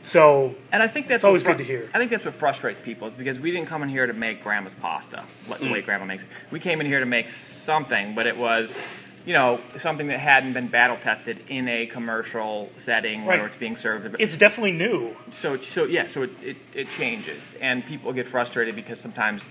So 0.02 0.56
And 0.72 0.84
I 0.84 0.88
think 0.88 1.08
that's 1.08 1.18
It's 1.20 1.24
always 1.24 1.44
what 1.46 1.52
good 1.58 1.60
to 1.60 1.64
hear. 1.64 1.90
I 1.94 1.98
think 1.98 2.12
that's 2.12 2.26
what 2.26 2.34
frustrates 2.36 2.82
people 2.82 3.08
is 3.08 3.16
because 3.16 3.40
we 3.40 3.52
didn't 3.52 3.68
come 3.68 3.84
in 3.84 3.90
here 3.90 4.06
to 4.06 4.14
make 4.14 4.44
grandma's 4.44 4.74
pasta 4.76 5.24
like 5.48 5.60
the 5.62 5.72
way 5.72 5.82
Mm. 5.82 5.86
grandma 5.86 6.06
makes 6.06 6.24
it. 6.24 6.30
We 6.52 6.60
came 6.60 6.82
in 6.82 6.88
here 6.88 7.00
to 7.00 7.06
make 7.06 7.30
something, 7.30 8.14
but 8.14 8.28
it 8.28 8.36
was, 8.36 8.78
you 9.26 9.32
know, 9.32 9.62
something 9.78 10.08
that 10.08 10.20
hadn't 10.20 10.52
been 10.52 10.68
battle 10.68 10.98
tested 10.98 11.40
in 11.48 11.70
a 11.70 11.86
commercial 11.86 12.70
setting 12.76 13.26
Right. 13.26 13.38
where 13.40 13.48
it's 13.48 13.56
being 13.56 13.78
served. 13.78 14.14
it's 14.20 14.36
definitely 14.36 14.74
new. 14.74 15.16
so 15.32 15.56
so 15.56 15.86
yeah, 15.86 16.06
so 16.06 16.24
it, 16.24 16.32
it, 16.44 16.58
it 16.74 16.90
changes, 16.90 17.56
and 17.62 17.86
people 17.86 18.12
get 18.12 18.28
frustrated 18.28 18.76
because 18.76 19.00
sometimes 19.00 19.44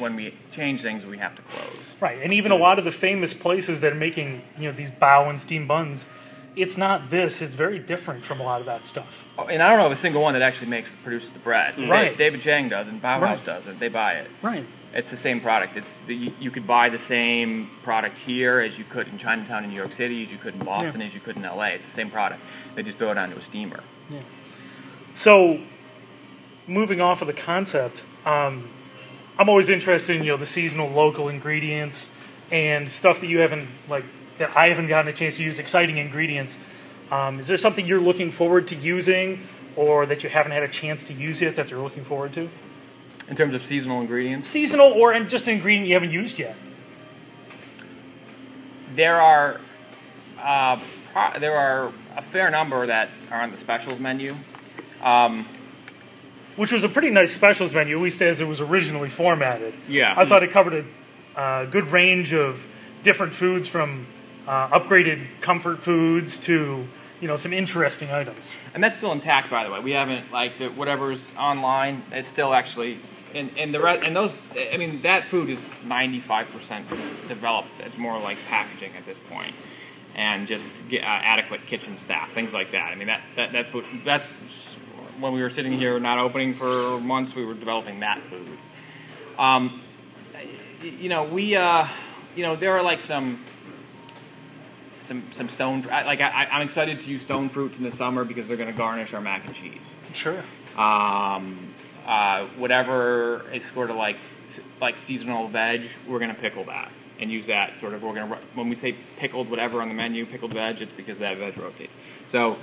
when 0.00 0.16
we 0.16 0.34
change 0.50 0.82
things, 0.82 1.06
we 1.06 1.18
have 1.18 1.36
to 1.36 1.42
close. 1.42 1.94
Right, 2.00 2.18
and 2.20 2.32
even 2.32 2.50
a 2.50 2.56
lot 2.56 2.80
of 2.80 2.84
the 2.84 2.90
famous 2.90 3.32
places 3.32 3.80
that 3.82 3.92
are 3.92 4.02
making 4.08 4.42
you 4.58 4.64
know 4.68 4.72
these 4.76 4.90
bao 4.90 5.30
and 5.30 5.40
steam 5.40 5.68
buns, 5.68 6.08
it's 6.56 6.76
not 6.76 7.10
this. 7.10 7.40
It's 7.42 7.54
very 7.54 7.78
different 7.78 8.22
from 8.22 8.40
a 8.40 8.42
lot 8.44 8.60
of 8.60 8.66
that 8.66 8.86
stuff. 8.86 9.26
Oh, 9.38 9.46
and 9.46 9.62
I 9.62 9.68
don't 9.70 9.78
know 9.78 9.86
of 9.86 9.92
a 9.92 9.96
single 9.96 10.22
one 10.22 10.32
that 10.34 10.42
actually 10.42 10.68
makes 10.68 10.94
produces 10.94 11.30
the 11.30 11.38
bread. 11.38 11.78
Right. 11.78 12.16
David 12.16 12.40
Chang 12.40 12.68
does, 12.68 12.88
and 12.88 13.00
Baohaus 13.00 13.20
Right. 13.20 13.44
does 13.44 13.66
it. 13.66 13.78
They 13.78 13.88
buy 13.88 14.14
it. 14.14 14.30
Right. 14.42 14.64
It's 14.92 15.08
the 15.10 15.16
same 15.16 15.40
product. 15.40 15.76
It's 15.76 15.98
the, 16.08 16.14
you, 16.16 16.32
you 16.40 16.50
could 16.50 16.66
buy 16.66 16.88
the 16.88 16.98
same 16.98 17.70
product 17.84 18.18
here 18.18 18.58
as 18.58 18.76
you 18.76 18.84
could 18.84 19.06
in 19.06 19.18
Chinatown 19.18 19.62
in 19.62 19.70
New 19.70 19.76
York 19.76 19.92
City, 19.92 20.22
as 20.24 20.32
you 20.32 20.38
could 20.38 20.54
in 20.54 20.64
Boston, 20.64 21.00
Yeah. 21.00 21.06
as 21.06 21.14
you 21.14 21.20
could 21.20 21.36
in 21.36 21.42
LA. 21.42 21.66
It's 21.74 21.84
the 21.86 21.92
same 21.92 22.10
product. 22.10 22.40
They 22.74 22.82
just 22.82 22.98
throw 22.98 23.10
it 23.12 23.16
onto 23.18 23.36
a 23.36 23.42
steamer. 23.42 23.80
Yeah. 24.10 24.18
So, 25.14 25.60
moving 26.66 27.00
off 27.00 27.20
of 27.20 27.26
the 27.28 27.32
concept, 27.32 28.02
um, 28.26 28.68
I'm 29.38 29.48
always 29.48 29.68
interested 29.68 30.16
in 30.16 30.24
you 30.24 30.32
know 30.32 30.36
the 30.36 30.46
seasonal 30.46 30.88
local 30.90 31.28
ingredients 31.28 32.16
and 32.50 32.90
stuff 32.90 33.20
that 33.20 33.28
you 33.28 33.38
haven't 33.38 33.68
like 33.88 34.04
that 34.40 34.56
I 34.56 34.68
haven't 34.68 34.88
gotten 34.88 35.08
a 35.08 35.12
chance 35.12 35.36
to 35.36 35.44
use. 35.44 35.58
Exciting 35.58 35.98
ingredients. 35.98 36.58
Um, 37.12 37.38
is 37.38 37.46
there 37.46 37.58
something 37.58 37.86
you're 37.86 38.00
looking 38.00 38.32
forward 38.32 38.66
to 38.68 38.74
using, 38.74 39.40
or 39.76 40.06
that 40.06 40.24
you 40.24 40.30
haven't 40.30 40.52
had 40.52 40.62
a 40.62 40.68
chance 40.68 41.04
to 41.04 41.12
use 41.12 41.40
yet 41.42 41.56
that 41.56 41.70
you're 41.70 41.82
looking 41.82 42.04
forward 42.04 42.32
to? 42.32 42.48
In 43.28 43.36
terms 43.36 43.54
of 43.54 43.62
seasonal 43.62 44.00
ingredients, 44.00 44.48
Seasonal 44.48 44.92
or 44.92 45.12
and 45.12 45.30
just 45.30 45.46
an 45.46 45.54
ingredient 45.54 45.86
you 45.86 45.94
haven't 45.94 46.10
used 46.10 46.38
yet. 46.38 46.56
there 48.96 49.20
are 49.20 49.60
uh, 50.42 50.80
pro- 51.12 51.38
there 51.38 51.56
are 51.56 51.92
a 52.16 52.22
fair 52.22 52.50
number 52.50 52.86
that 52.86 53.08
are 53.30 53.40
on 53.42 53.50
the 53.52 53.56
specials 53.56 54.00
menu. 54.00 54.34
which 56.56 56.72
was 56.72 56.82
a 56.82 56.88
pretty 56.88 57.10
nice 57.10 57.32
specials 57.32 57.72
menu, 57.74 57.96
at 57.96 58.02
least 58.02 58.20
as 58.20 58.40
it 58.40 58.48
was 58.48 58.60
originally 58.60 59.08
formatted. 59.10 59.74
Yeah. 59.88 60.12
I 60.16 60.26
thought 60.26 60.42
it 60.42 60.50
covered 60.50 60.84
a 61.36 61.40
uh, 61.40 61.64
good 61.66 61.86
range 61.88 62.34
of 62.34 62.66
different 63.02 63.32
foods 63.32 63.68
from 63.68 64.06
uh, 64.50 64.68
upgraded 64.80 65.24
comfort 65.40 65.78
foods 65.78 66.36
to 66.36 66.86
you 67.20 67.28
know 67.28 67.36
some 67.36 67.52
interesting 67.52 68.10
items. 68.10 68.48
And 68.74 68.82
that's 68.82 68.96
still 68.96 69.12
intact, 69.12 69.48
by 69.48 69.64
the 69.64 69.70
way. 69.70 69.80
We 69.80 69.92
haven't 69.92 70.32
like 70.32 70.58
the 70.58 70.68
whatever's 70.68 71.30
online 71.38 72.02
is 72.12 72.26
still 72.26 72.52
actually 72.52 72.98
and 73.32 73.50
and 73.56 73.72
the 73.72 73.80
rest, 73.80 74.04
and 74.04 74.14
those, 74.14 74.40
I 74.72 74.76
mean, 74.76 75.02
that 75.02 75.24
food 75.24 75.50
is 75.50 75.66
ninety 75.84 76.18
five 76.18 76.50
percent 76.50 76.88
developed. 77.28 77.78
It's 77.78 77.96
more 77.96 78.18
like 78.18 78.38
packaging 78.48 78.90
at 78.96 79.06
this 79.06 79.20
point, 79.20 79.54
and 80.16 80.48
just 80.48 80.70
get, 80.88 81.04
uh, 81.04 81.06
adequate 81.06 81.64
kitchen 81.66 81.96
staff, 81.96 82.32
things 82.32 82.52
like 82.52 82.72
that. 82.72 82.90
I 82.92 82.96
mean, 82.96 83.06
that, 83.06 83.20
that 83.36 83.52
that 83.52 83.66
food. 83.66 83.84
That's 84.04 84.32
when 85.20 85.32
we 85.32 85.42
were 85.42 85.50
sitting 85.50 85.72
here 85.72 86.00
not 86.00 86.18
opening 86.18 86.54
for 86.54 86.98
months. 86.98 87.36
We 87.36 87.44
were 87.44 87.54
developing 87.54 88.00
that 88.00 88.20
food. 88.22 88.48
Um, 89.38 89.80
you 90.98 91.08
know, 91.08 91.24
we, 91.24 91.54
uh, 91.54 91.86
you 92.34 92.42
know, 92.42 92.56
there 92.56 92.76
are 92.76 92.82
like 92.82 93.00
some 93.00 93.44
some 95.00 95.22
some 95.30 95.48
stone. 95.48 95.82
Like 95.82 96.20
I, 96.20 96.48
I'm 96.50 96.62
excited 96.62 97.00
to 97.00 97.10
use 97.10 97.22
stone 97.22 97.48
fruits 97.48 97.78
in 97.78 97.84
the 97.84 97.92
summer 97.92 98.24
because 98.24 98.48
they're 98.48 98.56
going 98.56 98.70
to 98.70 98.76
garnish 98.76 99.14
our 99.14 99.20
mac 99.20 99.46
and 99.46 99.54
cheese. 99.54 99.94
Sure. 100.12 100.42
Um, 100.76 101.68
uh, 102.06 102.46
whatever 102.56 103.44
is 103.52 103.64
sort 103.64 103.90
of 103.90 103.96
like 103.96 104.16
like 104.80 104.96
seasonal 104.96 105.48
veg, 105.48 105.84
we're 106.06 106.18
going 106.18 106.34
to 106.34 106.40
pickle 106.40 106.64
that 106.64 106.90
and 107.18 107.30
use 107.30 107.46
that 107.46 107.76
sort 107.76 107.94
of. 107.94 108.02
We're 108.02 108.14
going 108.14 108.28
to 108.28 108.36
when 108.54 108.68
we 108.68 108.74
say 108.76 108.94
pickled 109.16 109.50
whatever 109.50 109.82
on 109.82 109.88
the 109.88 109.94
menu, 109.94 110.26
pickled 110.26 110.54
veg, 110.54 110.80
it's 110.82 110.92
because 110.92 111.18
that 111.18 111.36
veg 111.38 111.56
rotates. 111.58 111.96
So, 112.28 112.58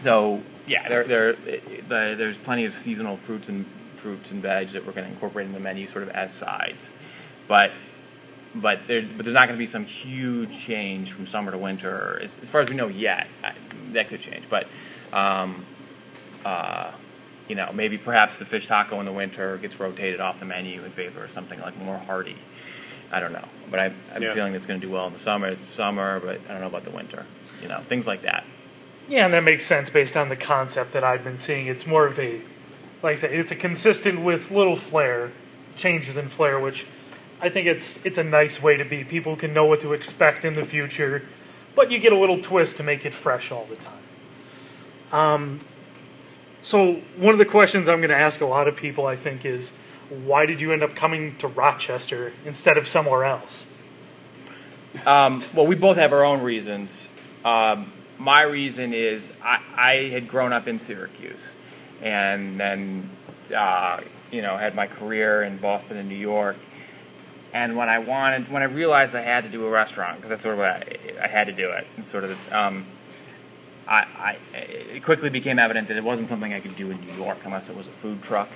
so 0.00 0.42
yeah, 0.66 0.88
there 0.88 1.04
there 1.04 1.32
the, 1.32 2.14
there's 2.16 2.36
plenty 2.36 2.64
of 2.64 2.74
seasonal 2.74 3.16
fruits 3.16 3.48
and 3.48 3.66
fruits 3.96 4.30
and 4.30 4.42
veg 4.42 4.70
that 4.70 4.84
we're 4.84 4.92
going 4.92 5.06
to 5.06 5.12
incorporate 5.12 5.46
in 5.46 5.52
the 5.52 5.60
menu, 5.60 5.86
sort 5.86 6.02
of 6.02 6.10
as 6.10 6.32
sides, 6.32 6.92
but. 7.48 7.70
But, 8.54 8.86
there, 8.86 9.00
but 9.02 9.24
there's 9.24 9.34
not 9.34 9.48
going 9.48 9.56
to 9.56 9.62
be 9.62 9.66
some 9.66 9.84
huge 9.86 10.58
change 10.58 11.12
from 11.12 11.26
summer 11.26 11.50
to 11.52 11.58
winter, 11.58 12.20
as, 12.22 12.38
as 12.40 12.50
far 12.50 12.60
as 12.60 12.68
we 12.68 12.76
know 12.76 12.88
yet. 12.88 13.26
that 13.92 14.08
could 14.08 14.20
change, 14.20 14.44
but 14.50 14.66
um, 15.12 15.64
uh, 16.44 16.90
you 17.48 17.54
know, 17.54 17.70
maybe 17.72 17.98
perhaps 17.98 18.38
the 18.38 18.44
fish 18.44 18.66
taco 18.66 19.00
in 19.00 19.06
the 19.06 19.12
winter 19.12 19.56
gets 19.58 19.78
rotated 19.80 20.20
off 20.20 20.38
the 20.40 20.46
menu 20.46 20.82
in 20.84 20.90
favor 20.90 21.24
of 21.24 21.30
something 21.30 21.60
like 21.60 21.76
more 21.78 21.98
hearty. 21.98 22.36
I 23.10 23.20
don't 23.20 23.32
know, 23.32 23.44
but 23.70 23.80
I, 23.80 23.92
I'm 24.14 24.22
Yeah. 24.22 24.32
feeling 24.34 24.54
it's 24.54 24.66
going 24.66 24.80
to 24.80 24.86
do 24.86 24.92
well 24.92 25.06
in 25.06 25.12
the 25.12 25.18
summer. 25.18 25.48
It's 25.48 25.62
summer, 25.64 26.20
but 26.20 26.40
I 26.48 26.52
don't 26.52 26.60
know 26.62 26.66
about 26.68 26.84
the 26.84 26.90
winter. 26.90 27.26
You 27.60 27.68
know, 27.68 27.80
things 27.80 28.06
like 28.06 28.22
that. 28.22 28.44
Yeah, 29.08 29.24
and 29.26 29.34
that 29.34 29.42
makes 29.44 29.66
sense 29.66 29.90
based 29.90 30.16
on 30.16 30.28
the 30.30 30.36
concept 30.36 30.92
that 30.92 31.04
I've 31.04 31.22
been 31.24 31.36
seeing. 31.36 31.66
It's 31.66 31.86
more 31.86 32.06
of 32.06 32.18
a, 32.18 32.40
like 33.02 33.12
I 33.12 33.16
said, 33.16 33.32
it's 33.32 33.50
a 33.50 33.56
consistent 33.56 34.20
with 34.24 34.50
little 34.50 34.76
flair, 34.76 35.30
changes 35.76 36.16
in 36.16 36.28
flair, 36.28 36.58
which 36.58 36.86
I 37.42 37.48
think 37.48 37.66
it's 37.66 38.06
it's 38.06 38.18
a 38.18 38.24
nice 38.24 38.62
way 38.62 38.76
to 38.76 38.84
be. 38.84 39.02
People 39.02 39.34
can 39.34 39.52
know 39.52 39.66
what 39.66 39.80
to 39.80 39.92
expect 39.92 40.44
in 40.44 40.54
the 40.54 40.64
future, 40.64 41.24
but 41.74 41.90
you 41.90 41.98
get 41.98 42.12
a 42.12 42.16
little 42.16 42.40
twist 42.40 42.76
to 42.76 42.84
make 42.84 43.04
it 43.04 43.12
fresh 43.12 43.50
all 43.50 43.66
the 43.66 43.76
time. 43.76 43.98
Um, 45.12 45.60
so 46.62 46.94
one 47.16 47.32
of 47.32 47.38
the 47.38 47.44
questions 47.44 47.88
I'm 47.88 47.98
going 47.98 48.10
to 48.10 48.16
ask 48.16 48.40
a 48.40 48.46
lot 48.46 48.68
of 48.68 48.76
people, 48.76 49.06
I 49.06 49.16
think, 49.16 49.44
is 49.44 49.70
why 50.08 50.46
did 50.46 50.60
you 50.60 50.72
end 50.72 50.84
up 50.84 50.94
coming 50.94 51.36
to 51.38 51.48
Rochester 51.48 52.32
instead 52.46 52.76
of 52.76 52.86
somewhere 52.86 53.24
else? 53.24 53.66
Um, 55.04 55.44
well, 55.52 55.66
we 55.66 55.74
both 55.74 55.96
have 55.96 56.12
our 56.12 56.24
own 56.24 56.42
reasons. 56.42 57.08
Um, 57.44 57.90
my 58.18 58.42
reason 58.42 58.94
is 58.94 59.32
I, 59.42 59.60
I 59.74 59.94
had 60.10 60.28
grown 60.28 60.52
up 60.52 60.68
in 60.68 60.78
Syracuse, 60.78 61.56
and 62.00 62.60
then 62.60 63.10
uh, 63.54 64.00
you 64.30 64.42
know 64.42 64.56
had 64.56 64.76
my 64.76 64.86
career 64.86 65.42
in 65.42 65.56
Boston 65.56 65.96
and 65.96 66.08
New 66.08 66.14
York. 66.14 66.56
And 67.52 67.76
when 67.76 67.88
I 67.88 67.98
wanted, 67.98 68.50
when 68.50 68.62
I 68.62 68.66
realized 68.66 69.14
I 69.14 69.20
had 69.20 69.44
to 69.44 69.50
do 69.50 69.66
a 69.66 69.70
restaurant, 69.70 70.16
because 70.16 70.30
that's 70.30 70.42
sort 70.42 70.54
of 70.54 70.58
what 70.60 70.70
I, 70.70 71.24
I 71.24 71.26
had 71.28 71.48
to 71.48 71.52
do 71.52 71.70
it, 71.70 71.86
and 71.96 72.06
sort 72.06 72.24
of, 72.24 72.52
um, 72.52 72.86
I, 73.86 74.06
I, 74.16 74.36
it 74.54 75.04
quickly 75.04 75.28
became 75.28 75.58
evident 75.58 75.88
that 75.88 75.96
it 75.96 76.04
wasn't 76.04 76.28
something 76.28 76.52
I 76.52 76.60
could 76.60 76.76
do 76.76 76.90
in 76.90 76.98
New 77.04 77.12
York 77.14 77.38
unless 77.44 77.68
it 77.68 77.76
was 77.76 77.86
a 77.88 77.90
food 77.90 78.22
truck. 78.22 78.48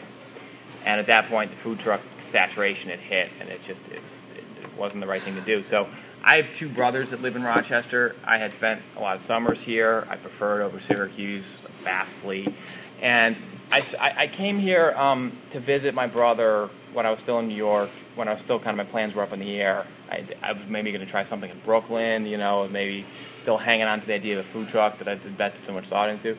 And 0.86 1.00
at 1.00 1.06
that 1.06 1.26
point, 1.26 1.50
the 1.50 1.56
food 1.56 1.78
truck 1.80 2.00
saturation 2.20 2.90
had 2.90 3.00
hit, 3.00 3.30
and 3.40 3.48
it 3.48 3.62
just 3.62 3.86
it, 3.88 4.02
was, 4.02 4.22
it 4.62 4.78
wasn't 4.78 5.00
the 5.02 5.08
right 5.08 5.20
thing 5.20 5.34
to 5.34 5.40
do. 5.40 5.62
So 5.62 5.88
I 6.24 6.36
have 6.36 6.52
two 6.54 6.68
brothers 6.68 7.10
that 7.10 7.20
live 7.20 7.36
in 7.36 7.42
Rochester. 7.42 8.14
I 8.24 8.38
had 8.38 8.52
spent 8.52 8.80
a 8.96 9.00
lot 9.00 9.16
of 9.16 9.22
summers 9.22 9.60
here. 9.60 10.06
I 10.08 10.16
prefer 10.16 10.62
it 10.62 10.64
over 10.64 10.80
Syracuse 10.80 11.58
vastly. 11.82 12.54
And 13.02 13.36
I, 13.70 13.82
I- 14.00 14.14
I 14.22 14.26
came 14.28 14.58
here 14.58 14.92
um, 14.96 15.32
to 15.50 15.60
visit 15.60 15.92
my 15.92 16.06
brother 16.06 16.70
when 16.96 17.04
I 17.04 17.10
was 17.10 17.20
still 17.20 17.38
in 17.38 17.48
New 17.48 17.54
York, 17.54 17.90
when 18.14 18.26
I 18.26 18.32
was 18.32 18.40
still 18.40 18.58
kind 18.58 18.80
of 18.80 18.86
my 18.86 18.90
plans 18.90 19.14
were 19.14 19.22
up 19.22 19.34
in 19.34 19.38
the 19.38 19.60
air. 19.60 19.86
I, 20.10 20.24
I 20.42 20.52
was 20.52 20.66
maybe 20.66 20.90
going 20.92 21.04
to 21.04 21.10
try 21.10 21.24
something 21.24 21.50
in 21.50 21.58
Brooklyn, 21.58 22.24
you 22.24 22.38
know, 22.38 22.66
maybe 22.72 23.04
still 23.42 23.58
hanging 23.58 23.86
on 23.86 24.00
to 24.00 24.06
the 24.06 24.14
idea 24.14 24.38
of 24.38 24.46
a 24.46 24.48
food 24.48 24.68
truck 24.68 24.96
that 24.98 25.06
I 25.06 25.12
invested 25.12 25.66
so 25.66 25.74
much 25.74 25.84
thought 25.84 26.08
into. 26.08 26.38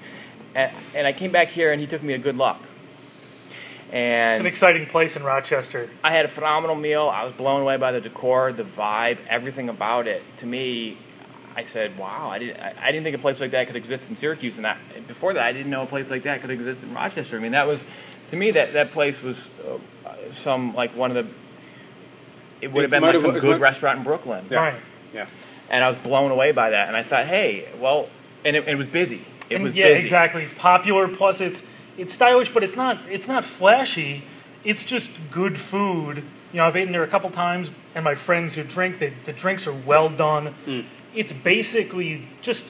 And, 0.55 0.71
and 0.95 1.05
I 1.05 1.13
came 1.13 1.31
back 1.31 1.49
here 1.49 1.71
and 1.71 1.79
he 1.79 1.85
took 1.85 2.01
me 2.01 2.13
to 2.13 2.19
good 2.19 2.37
luck. 2.37 2.59
And 3.91 4.31
It's 4.31 4.39
an 4.39 4.47
exciting 4.47 4.87
place 4.87 5.15
in 5.15 5.23
Rochester. 5.23 5.91
I 6.03 6.11
had 6.11 6.25
a 6.25 6.27
phenomenal 6.27 6.75
meal. 6.75 7.07
I 7.07 7.23
was 7.23 7.33
blown 7.33 7.61
away 7.61 7.77
by 7.77 7.91
the 7.91 8.01
decor, 8.01 8.51
the 8.51 8.63
vibe, 8.63 9.19
everything 9.29 9.69
about 9.69 10.07
it. 10.07 10.23
To 10.37 10.47
me, 10.47 10.97
I 11.55 11.63
said, 11.63 11.97
"Wow! 11.97 12.29
I 12.29 12.37
didn't, 12.37 12.59
I 12.59 12.91
didn't 12.91 13.03
think 13.03 13.15
a 13.15 13.19
place 13.19 13.39
like 13.39 13.51
that 13.51 13.65
could 13.65 13.75
exist 13.77 14.09
in 14.09 14.15
Syracuse." 14.15 14.57
And 14.57 14.67
I, 14.67 14.77
before 15.07 15.33
that, 15.33 15.43
I 15.43 15.53
didn't 15.53 15.71
know 15.71 15.83
a 15.83 15.87
place 15.87 16.11
like 16.11 16.23
that 16.23 16.41
could 16.41 16.51
exist 16.51 16.83
in 16.83 16.93
Rochester. 16.93 17.37
I 17.37 17.39
mean, 17.39 17.53
that 17.53 17.65
was, 17.65 17.81
to 18.29 18.35
me, 18.35 18.51
that 18.51 18.73
that 18.73 18.91
place 18.91 19.21
was 19.21 19.47
uh, 19.67 20.11
some 20.31 20.73
like 20.75 20.91
one 20.95 21.15
of 21.15 21.25
the. 21.25 21.33
It 22.61 22.71
would 22.71 22.81
have 22.81 22.91
been 22.91 23.01
might 23.01 23.07
like 23.07 23.13
have- 23.13 23.21
some 23.21 23.35
it 23.35 23.41
good 23.41 23.51
might- 23.51 23.61
restaurant 23.61 23.99
in 23.99 24.03
Brooklyn, 24.03 24.45
Yeah. 24.49 24.57
Right. 24.57 24.75
Yeah. 25.13 25.25
and 25.69 25.83
I 25.83 25.87
was 25.87 25.97
blown 25.97 26.31
away 26.31 26.51
by 26.51 26.71
that. 26.71 26.87
And 26.87 26.97
I 26.97 27.03
thought, 27.03 27.25
"Hey, 27.25 27.67
well," 27.79 28.09
and 28.43 28.55
it, 28.55 28.67
it 28.67 28.75
was 28.75 28.87
busy. 28.87 29.21
It 29.49 29.55
And 29.55 29.63
was 29.63 29.73
yeah, 29.73 29.87
busy. 29.89 30.01
exactly. 30.03 30.43
It's 30.43 30.53
popular. 30.53 31.07
Plus, 31.07 31.39
it's 31.41 31.63
it's 31.97 32.13
stylish, 32.13 32.53
but 32.53 32.63
it's 32.63 32.75
not 32.75 32.97
it's 33.09 33.27
not 33.27 33.45
flashy. 33.45 34.23
It's 34.63 34.83
just 34.83 35.11
good 35.31 35.57
food. 35.59 36.23
You 36.51 36.57
know, 36.57 36.65
I've 36.65 36.75
eaten 36.77 36.91
there 36.93 37.03
a 37.03 37.07
couple 37.07 37.29
times, 37.29 37.69
and 37.93 38.03
my 38.03 38.15
friends 38.15 38.55
who 38.55 38.63
drink, 38.63 38.99
they, 38.99 39.13
the 39.25 39.33
drinks 39.33 39.67
are 39.67 39.73
well 39.73 40.09
done. 40.09 40.53
Mm. 40.65 40.83
It's 41.13 41.31
basically 41.31 42.23
just 42.41 42.65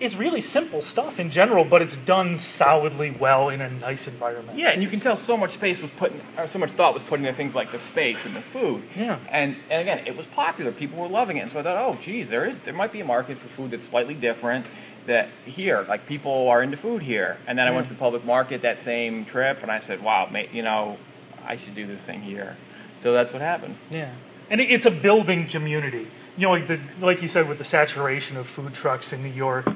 it's 0.00 0.16
really 0.16 0.40
simple 0.40 0.80
stuff 0.80 1.20
in 1.20 1.30
general, 1.30 1.64
but 1.64 1.82
it's 1.82 1.96
done 1.96 2.38
solidly 2.38 3.10
well 3.10 3.50
in 3.50 3.60
a 3.60 3.68
nice 3.68 4.08
environment. 4.08 4.58
Yeah, 4.58 4.70
and 4.70 4.82
you 4.82 4.88
can 4.88 4.98
tell 4.98 5.16
so 5.16 5.36
much 5.36 5.52
space 5.52 5.80
was 5.80 5.90
put, 5.90 6.10
in, 6.12 6.20
or 6.38 6.44
uh, 6.44 6.46
so 6.46 6.58
much 6.58 6.70
thought 6.70 6.94
was 6.94 7.02
put 7.02 7.20
into 7.20 7.32
things 7.34 7.54
like 7.54 7.70
the 7.70 7.78
space 7.78 8.24
and 8.24 8.34
the 8.34 8.40
food. 8.40 8.82
Yeah. 8.96 9.18
And 9.28 9.56
and 9.70 9.82
again, 9.82 10.06
it 10.06 10.16
was 10.16 10.24
popular. 10.26 10.72
People 10.72 10.98
were 10.98 11.08
loving 11.08 11.36
it, 11.36 11.40
and 11.40 11.50
so 11.50 11.60
I 11.60 11.62
thought, 11.62 11.76
oh, 11.76 11.98
geez, 12.00 12.30
there 12.30 12.46
is 12.46 12.60
there 12.60 12.72
might 12.72 12.92
be 12.92 13.00
a 13.00 13.04
market 13.04 13.36
for 13.36 13.48
food 13.48 13.70
that's 13.72 13.84
slightly 13.84 14.14
different. 14.14 14.64
That 15.06 15.28
here, 15.44 15.84
like 15.88 16.06
people 16.06 16.48
are 16.48 16.62
into 16.62 16.76
food 16.76 17.02
here. 17.02 17.38
And 17.46 17.58
then 17.58 17.66
I 17.66 17.70
went 17.70 17.86
to 17.88 17.92
the 17.92 17.98
public 17.98 18.24
market 18.24 18.62
that 18.62 18.78
same 18.78 19.24
trip, 19.24 19.62
and 19.62 19.70
I 19.70 19.80
said, 19.80 20.02
wow, 20.02 20.28
mate, 20.30 20.52
you 20.52 20.62
know, 20.62 20.98
I 21.46 21.56
should 21.56 21.74
do 21.74 21.86
this 21.86 22.04
thing 22.04 22.22
here. 22.22 22.56
So 22.98 23.12
that's 23.12 23.32
what 23.32 23.42
happened. 23.42 23.76
Yeah, 23.90 24.12
and 24.48 24.60
it's 24.60 24.86
a 24.86 24.90
building 24.90 25.46
community. 25.46 26.06
You 26.38 26.46
know, 26.46 26.52
like 26.52 26.68
the 26.68 26.80
like 27.00 27.20
you 27.20 27.28
said 27.28 27.48
with 27.48 27.58
the 27.58 27.64
saturation 27.64 28.38
of 28.38 28.46
food 28.46 28.72
trucks 28.72 29.12
in 29.12 29.22
New 29.22 29.30
York, 29.30 29.66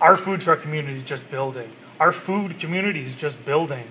our 0.00 0.16
food 0.16 0.40
truck 0.40 0.60
community 0.60 0.96
is 0.96 1.04
just 1.04 1.30
building. 1.30 1.70
Our 1.98 2.12
food 2.12 2.58
community 2.58 3.04
is 3.04 3.14
just 3.14 3.44
building. 3.44 3.84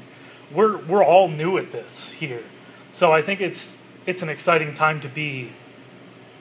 We're 0.51 0.77
we're 0.77 1.03
all 1.03 1.27
new 1.27 1.57
at 1.57 1.71
this 1.71 2.11
here, 2.11 2.43
so 2.91 3.11
I 3.11 3.21
think 3.21 3.41
it's 3.41 3.81
it's 4.05 4.21
an 4.21 4.29
exciting 4.29 4.73
time 4.73 5.01
to 5.01 5.07
be. 5.07 5.51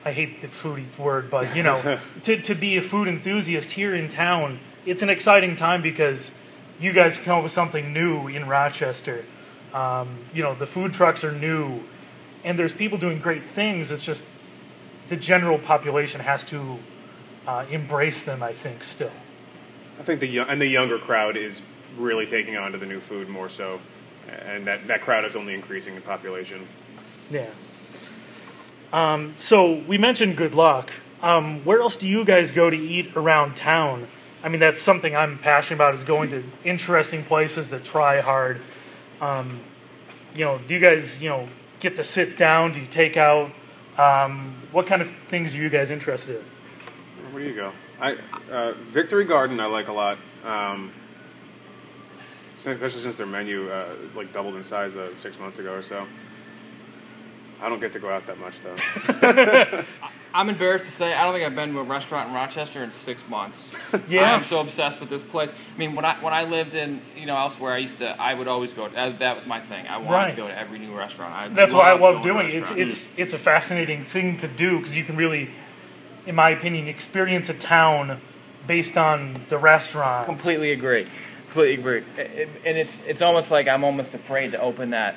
I 0.03 0.11
hate 0.11 0.41
the 0.41 0.47
foodie 0.47 0.95
word, 0.99 1.31
but 1.31 1.55
you 1.55 1.63
know, 1.63 1.99
to 2.23 2.39
to 2.39 2.53
be 2.53 2.77
a 2.77 2.81
food 2.81 3.07
enthusiast 3.07 3.71
here 3.71 3.95
in 3.95 4.09
town, 4.09 4.59
it's 4.85 5.01
an 5.01 5.09
exciting 5.09 5.55
time 5.55 5.81
because 5.81 6.31
you 6.79 6.93
guys 6.93 7.17
come 7.17 7.37
up 7.37 7.43
with 7.43 7.51
something 7.51 7.91
new 7.93 8.27
in 8.27 8.47
Rochester. 8.47 9.25
Um, 9.73 10.07
you 10.33 10.43
know, 10.43 10.53
the 10.53 10.67
food 10.67 10.93
trucks 10.93 11.23
are 11.23 11.31
new 11.31 11.81
and 12.45 12.59
there's 12.59 12.71
people 12.71 12.97
doing 12.97 13.19
great 13.19 13.43
things. 13.43 13.91
It's 13.91 14.05
just 14.05 14.23
the 15.09 15.17
general 15.17 15.57
population 15.57 16.21
has 16.21 16.45
to 16.45 16.77
uh, 17.47 17.65
embrace 17.69 18.23
them. 18.23 18.43
I 18.43 18.53
think 18.53 18.83
still. 18.83 19.11
I 19.99 20.03
think 20.03 20.19
the 20.19 20.27
young, 20.27 20.49
and 20.49 20.61
the 20.61 20.67
younger 20.67 20.97
crowd 20.97 21.37
is 21.37 21.61
really 21.97 22.25
taking 22.25 22.57
on 22.57 22.71
to 22.73 22.77
the 22.77 22.85
new 22.85 22.99
food 22.99 23.29
more 23.29 23.49
so, 23.49 23.79
and 24.45 24.67
that, 24.67 24.87
that 24.87 25.01
crowd 25.01 25.25
is 25.25 25.35
only 25.35 25.53
increasing 25.53 25.95
in 25.95 26.01
population. 26.01 26.67
Yeah. 27.31 27.49
Um, 28.91 29.33
so 29.37 29.81
we 29.87 29.97
mentioned 29.97 30.37
good 30.37 30.53
luck. 30.53 30.91
Um, 31.21 31.63
where 31.65 31.79
else 31.79 31.95
do 31.95 32.07
you 32.07 32.23
guys 32.25 32.51
go 32.51 32.69
to 32.69 32.77
eat 32.77 33.15
around 33.15 33.55
town? 33.55 34.07
I 34.43 34.49
mean, 34.49 34.59
that's 34.59 34.81
something 34.81 35.15
I'm 35.15 35.39
passionate 35.39 35.77
about 35.77 35.95
is 35.95 36.03
going 36.03 36.29
to 36.29 36.43
interesting 36.63 37.23
places 37.23 37.71
that 37.71 37.83
try 37.83 38.21
hard. 38.21 38.61
Um, 39.21 39.59
you 40.35 40.45
know, 40.45 40.59
do 40.67 40.75
you 40.75 40.79
guys, 40.79 41.21
you 41.23 41.29
know, 41.29 41.47
get 41.79 41.95
to 41.95 42.03
sit 42.03 42.37
down? 42.37 42.73
Do 42.73 42.79
you 42.79 42.87
take 42.87 43.17
out? 43.17 43.51
Um, 43.97 44.53
what 44.71 44.87
kind 44.87 45.01
of 45.01 45.09
things 45.29 45.55
are 45.55 45.57
you 45.57 45.69
guys 45.69 45.89
interested 45.89 46.35
in? 46.35 47.33
Where 47.33 47.43
do 47.43 47.49
you 47.49 47.55
go? 47.55 47.71
I 47.99 48.17
uh, 48.51 48.73
Victory 48.73 49.25
Garden 49.25 49.59
I 49.59 49.65
like 49.67 49.87
a 49.87 49.93
lot, 49.93 50.17
um, 50.43 50.91
especially 52.57 53.01
since 53.01 53.15
their 53.15 53.25
menu 53.25 53.69
uh, 53.69 53.85
like 54.15 54.33
doubled 54.33 54.55
in 54.55 54.63
size 54.63 54.95
uh, 54.95 55.09
six 55.21 55.39
months 55.39 55.59
ago 55.59 55.73
or 55.73 55.83
so. 55.83 56.05
I 57.61 57.69
don't 57.69 57.79
get 57.79 57.93
to 57.93 57.99
go 57.99 58.09
out 58.09 58.27
that 58.27 58.37
much 58.39 58.55
though. 58.61 59.83
I'm 60.33 60.49
embarrassed 60.49 60.83
to 60.83 60.91
say 60.91 61.13
I 61.13 61.23
don't 61.23 61.33
think 61.33 61.45
I've 61.45 61.55
been 61.55 61.71
to 61.71 61.79
a 61.79 61.83
restaurant 61.83 62.27
in 62.27 62.35
Rochester 62.35 62.83
in 62.83 62.91
six 62.91 63.27
months. 63.29 63.71
Yeah. 64.09 64.35
I'm 64.35 64.43
so 64.43 64.59
obsessed 64.59 64.99
with 64.99 65.07
this 65.09 65.23
place. 65.23 65.53
I 65.53 65.77
mean, 65.79 65.95
when 65.95 66.03
I 66.03 66.15
when 66.15 66.33
I 66.33 66.43
lived 66.43 66.73
in 66.73 66.99
you 67.15 67.25
know 67.25 67.37
elsewhere, 67.37 67.71
I 67.71 67.77
used 67.77 67.99
to 67.99 68.21
I 68.21 68.33
would 68.33 68.49
always 68.49 68.73
go. 68.73 68.89
That, 68.89 69.19
that 69.19 69.35
was 69.35 69.45
my 69.45 69.61
thing. 69.61 69.87
I 69.87 69.97
wanted 69.97 70.11
Right. 70.11 70.29
to 70.31 70.35
go 70.35 70.47
to 70.47 70.57
every 70.59 70.79
new 70.79 70.91
restaurant. 70.93 71.33
I 71.33 71.47
That's 71.47 71.73
why 71.73 71.89
I 71.91 71.93
love 71.93 72.21
going 72.23 72.47
to 72.47 72.51
doing. 72.51 72.61
It's 72.61 72.71
it's 72.71 73.17
it's 73.19 73.33
a 73.33 73.37
fascinating 73.37 74.03
thing 74.03 74.35
to 74.39 74.49
do 74.49 74.79
because 74.79 74.97
you 74.97 75.05
can 75.05 75.15
really, 75.15 75.49
in 76.25 76.35
my 76.35 76.49
opinion, 76.49 76.87
experience 76.87 77.49
a 77.49 77.53
town 77.53 78.19
based 78.67 78.97
on 78.97 79.41
the 79.49 79.57
restaurant. 79.57 80.25
Completely 80.25 80.71
agree. 80.71 81.05
Completely 81.45 81.75
agree. 81.75 82.03
And 82.65 82.77
it's 82.77 82.99
it's 83.05 83.21
almost 83.21 83.51
like 83.51 83.67
I'm 83.67 83.83
almost 83.83 84.13
afraid 84.13 84.51
to 84.51 84.59
open 84.59 84.89
that 84.91 85.15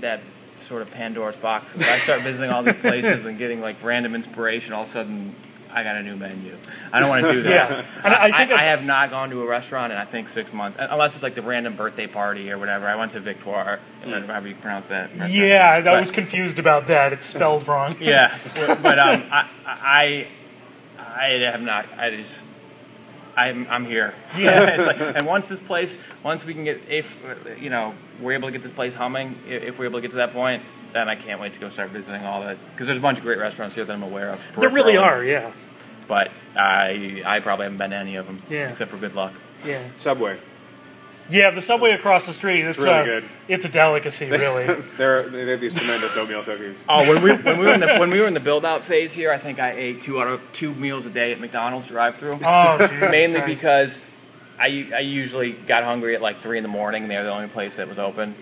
that 0.00 0.20
sort 0.56 0.82
of 0.82 0.90
Pandora's 0.90 1.36
box 1.36 1.70
because 1.70 1.88
I 1.88 1.98
start 1.98 2.22
visiting 2.22 2.50
all 2.50 2.62
these 2.62 2.76
places 2.76 3.24
and 3.24 3.38
getting 3.38 3.60
like 3.60 3.82
random 3.82 4.14
inspiration. 4.14 4.72
All 4.72 4.82
of 4.82 4.88
a 4.88 4.90
sudden, 4.90 5.34
I 5.74 5.82
got 5.82 5.96
a 5.96 6.02
new 6.04 6.14
menu. 6.14 6.56
I 6.92 7.00
don't 7.00 7.08
want 7.08 7.26
to 7.26 7.32
do 7.32 7.42
that. 7.42 7.70
Yeah. 7.84 7.84
And 8.04 8.14
I 8.14 8.30
think 8.36 8.52
I, 8.52 8.72
I've- 8.72 8.84
not 8.84 9.10
gone 9.10 9.30
to 9.30 9.42
a 9.42 9.46
restaurant 9.46 9.92
in 9.92 9.98
I 9.98 10.04
think 10.04 10.28
six 10.28 10.52
months, 10.52 10.76
unless 10.80 11.14
it's 11.14 11.22
like 11.22 11.34
the 11.34 11.42
random 11.42 11.74
birthday 11.74 12.06
party 12.06 12.50
or 12.52 12.58
whatever. 12.58 12.86
I 12.86 12.94
went 12.96 13.12
to 13.12 13.20
Victoire, 13.20 13.80
however 14.04 14.46
you 14.48 14.54
pronounce 14.54 14.88
that. 14.88 15.10
Yeah, 15.30 15.82
I 15.84 15.98
was 15.98 16.10
confused 16.12 16.58
about 16.60 16.86
that. 16.86 17.12
It's 17.12 17.26
spelled 17.26 17.66
wrong. 17.66 17.96
yeah, 18.00 18.38
but, 18.54 18.82
but 18.82 18.98
um, 19.00 19.24
I, 19.32 19.46
I, 19.66 20.26
I 20.96 21.50
have 21.50 21.60
not. 21.62 21.86
I 21.98 22.10
just, 22.14 22.44
I'm, 23.36 23.66
I'm 23.68 23.84
here. 23.84 24.14
Yeah. 24.38 24.64
it's 24.78 24.86
like, 24.86 25.00
and 25.16 25.26
once 25.26 25.48
this 25.48 25.58
place, 25.58 25.98
once 26.22 26.44
we 26.44 26.54
can 26.54 26.64
get, 26.64 26.80
if 26.88 27.16
you 27.60 27.70
know, 27.70 27.94
we're 28.20 28.32
able 28.34 28.48
to 28.48 28.52
get 28.52 28.62
this 28.62 28.72
place 28.72 28.94
humming, 28.94 29.36
if 29.48 29.78
we're 29.78 29.86
able 29.86 29.98
to 29.98 30.02
get 30.02 30.12
to 30.12 30.18
that 30.18 30.32
point, 30.32 30.62
then 30.92 31.08
I 31.08 31.16
can't 31.16 31.40
wait 31.40 31.52
to 31.54 31.60
go 31.60 31.68
start 31.68 31.90
visiting 31.90 32.24
all 32.24 32.42
that 32.42 32.56
because 32.70 32.86
there's 32.86 32.98
a 32.98 33.02
bunch 33.02 33.18
of 33.18 33.24
great 33.24 33.38
restaurants 33.38 33.74
here 33.74 33.84
that 33.84 33.92
I'm 33.92 34.04
aware 34.04 34.30
of. 34.30 34.40
There 34.56 34.68
really 34.70 34.96
are. 34.96 35.24
Yeah. 35.24 35.50
But 36.08 36.30
I, 36.56 37.22
I 37.24 37.40
probably 37.40 37.64
haven't 37.64 37.78
been 37.78 37.90
to 37.90 37.96
any 37.96 38.16
of 38.16 38.26
them. 38.26 38.40
Yeah. 38.50 38.70
except 38.70 38.90
for 38.90 38.96
Good 38.96 39.14
Luck. 39.14 39.32
Yeah. 39.64 39.82
Subway. 39.96 40.38
Yeah. 41.30 41.50
The 41.50 41.62
subway 41.62 41.92
across 41.92 42.26
the 42.26 42.32
street. 42.34 42.64
It's, 42.64 42.78
really 42.78 42.90
uh, 42.98 43.04
good. 43.04 43.24
It's 43.48 43.64
a 43.64 43.68
delicacy, 43.68 44.30
really. 44.30 44.66
They're, 44.96 45.28
they 45.28 45.46
have 45.50 45.60
these 45.60 45.72
tremendous 45.74 46.16
oatmeal 46.16 46.42
cookies. 46.42 46.78
Oh, 46.88 47.08
when 47.08 47.22
we 47.22 47.32
when 47.32 47.58
we 47.58 47.64
were 47.66 47.72
in 47.74 47.80
the 47.80 47.96
when 47.98 48.10
we 48.10 48.20
were 48.20 48.26
in 48.26 48.34
the 48.34 48.40
build 48.40 48.64
out 48.64 48.82
phase 48.82 49.12
here, 49.12 49.30
I 49.32 49.38
think 49.38 49.58
I 49.58 49.72
ate 49.72 50.02
two 50.02 50.20
out 50.20 50.28
of 50.28 50.40
two 50.52 50.74
meals 50.74 51.06
a 51.06 51.10
day 51.10 51.32
at 51.32 51.40
McDonald's 51.40 51.86
drive 51.86 52.16
through. 52.18 52.38
oh, 52.44 52.78
Jesus 52.86 53.10
mainly 53.10 53.40
Christ. 53.40 53.60
because 53.60 54.02
I, 54.58 54.88
I 54.94 55.00
usually 55.00 55.52
got 55.52 55.82
hungry 55.84 56.14
at 56.14 56.20
like 56.22 56.38
three 56.40 56.58
in 56.58 56.62
the 56.62 56.68
morning. 56.68 57.02
And 57.04 57.10
they 57.10 57.16
were 57.16 57.24
the 57.24 57.32
only 57.32 57.48
place 57.48 57.76
that 57.76 57.88
was 57.88 57.98
open. 57.98 58.34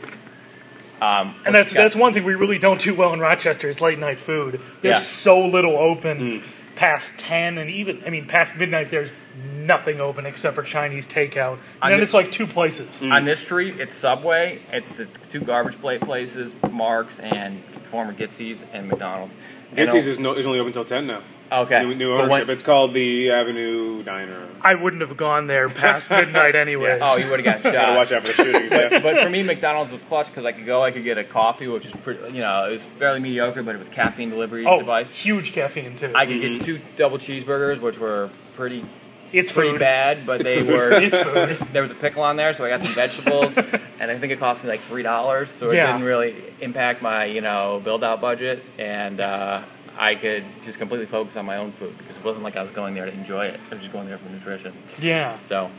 Um, 1.01 1.35
And 1.45 1.55
that's 1.55 1.71
which 1.71 1.75
got- 1.75 1.83
that's 1.83 1.97
one 1.97 2.13
thing 2.15 2.25
we 2.25 2.35
really 2.35 2.59
don't 2.59 2.81
do 2.81 2.95
well 2.95 3.13
in 3.13 3.21
Rochester 3.21 3.69
is 3.69 3.81
late 3.81 3.99
night 3.99 4.19
food. 4.19 4.61
There's 4.83 4.97
Yeah. 4.99 5.03
so 5.03 5.47
little 5.47 5.77
open 5.77 6.41
Mm. 6.41 6.43
Past 6.83 7.17
ten, 7.17 7.59
and 7.59 7.71
even 7.71 8.03
I 8.05 8.11
mean 8.11 8.27
past 8.27 8.57
midnight. 8.57 8.91
There's 8.91 9.13
nothing 9.55 10.01
open 10.01 10.27
except 10.27 10.57
for 10.57 10.65
Chinese 10.65 11.07
takeout, 11.07 11.53
and 11.53 11.61
On 11.81 11.91
then 11.91 11.99
the- 11.99 12.03
it's 12.03 12.13
like 12.13 12.33
two 12.33 12.45
places. 12.45 13.01
Mm. 13.01 13.13
on 13.13 13.25
this 13.25 13.39
street. 13.39 13.79
It's 13.79 13.95
Subway. 13.97 14.59
It's 14.73 14.91
the 14.91 15.07
two 15.31 15.39
garbage 15.43 15.81
plate 15.81 16.01
places, 16.01 16.57
Marks 16.73 17.21
and 17.21 17.63
former 17.93 18.13
Gitsy's 18.13 18.65
and 18.73 18.89
McDonald's. 18.89 19.37
And 19.77 19.89
Gitsy's 19.89 20.09
is, 20.09 20.19
no, 20.19 20.33
is 20.35 20.45
only 20.45 20.59
open 20.59 20.71
until 20.71 20.85
10 20.85 21.07
now. 21.07 21.21
Okay. 21.61 21.83
New, 21.85 21.95
new 21.95 22.09
But 22.17 22.25
ownership. 22.25 22.31
when- 22.49 22.51
it's 22.51 22.63
called 22.63 22.95
the 22.95 23.31
Avenue 23.31 24.03
Diner. 24.03 24.49
I 24.65 24.75
wouldn't 24.77 25.03
have 25.03 25.17
gone 25.17 25.47
there 25.49 25.69
past 25.69 26.09
midnight 26.19 26.55
anyways. 26.55 27.01
oh, 27.03 27.17
you 27.17 27.29
would 27.31 27.41
have 27.41 27.45
gotten 27.45 27.63
Gotta 27.73 27.77
shot. 27.89 27.97
watch 27.97 28.13
out 28.13 28.23
for 28.27 28.29
the 28.29 28.45
shootings. 28.45 28.71
yeah. 28.71 29.01
but 29.01 29.19
for 29.23 29.29
me, 29.31 29.43
McDonald's 29.43 29.91
was 29.91 30.03
clutch 30.03 30.27
because 30.29 30.45
I 30.45 30.53
could 30.53 30.67
go, 30.67 30.83
I 30.85 30.91
could 30.93 31.05
get 31.05 31.19
a 31.19 31.25
coffee, 31.25 31.67
which 31.67 31.85
is 31.87 31.95
pretty, 31.97 32.21
you 32.33 32.41
know, 32.41 32.67
it 32.69 32.73
was 32.73 32.85
fairly 32.85 33.19
mediocre, 33.21 33.63
but 33.63 33.75
it 33.75 33.79
was 33.79 33.89
caffeine 33.89 34.31
delivery 34.31 34.65
Oh, 34.67 34.79
device. 34.79 35.11
huge 35.11 35.53
caffeine 35.53 35.97
too. 35.97 36.13
I 36.15 36.27
could 36.27 36.41
get 36.41 36.61
two 36.61 36.81
double 36.97 37.19
cheeseburgers, 37.19 37.81
which 37.81 37.99
were 37.99 38.31
pretty 38.55 38.85
it's 39.33 39.51
pretty 39.51 39.71
food. 39.71 39.81
bad, 39.81 40.27
but 40.27 40.45
they 40.45 40.59
food. 40.61 40.69
were. 40.69 40.93
It's 41.03 41.19
food. 41.19 41.57
there 41.73 41.83
was 41.83 41.91
a 41.91 41.95
pickle 41.97 42.23
on 42.23 42.37
there, 42.37 42.53
so 42.53 42.65
I 42.65 42.69
got 42.69 42.83
some 42.83 42.95
vegetables, 42.95 43.57
and 43.59 44.11
I 44.11 44.17
think 44.19 44.33
it 44.33 44.39
cost 44.39 44.63
me 44.63 44.69
like 44.69 44.81
three 44.81 45.03
dollars, 45.03 45.51
so 45.51 45.71
it 45.71 45.77
Yeah. 45.77 45.87
didn't 45.91 46.05
really 46.07 46.37
impact 46.61 47.01
my 47.03 47.25
you 47.25 47.41
know 47.41 47.81
build 47.83 48.05
out 48.05 48.21
budget, 48.21 48.63
and 48.79 49.19
uh, 49.21 49.63
I 50.03 50.15
could 50.17 50.45
just 50.65 50.79
completely 50.79 51.07
focus 51.07 51.37
on 51.37 51.47
my 51.47 51.57
own 51.57 51.71
food 51.73 51.97
because 51.99 52.17
it 52.19 52.25
wasn't 52.25 52.45
like 52.45 52.57
I 52.57 52.63
was 52.63 52.73
going 52.73 52.95
there 52.95 53.07
to 53.07 53.13
enjoy 53.13 53.47
it. 53.47 53.61
I 53.71 53.75
was 53.75 53.81
just 53.83 53.93
going 53.93 54.09
there 54.09 54.19
for 54.19 54.29
nutrition. 54.31 54.73
Yeah. 55.01 55.39
So 55.43 55.71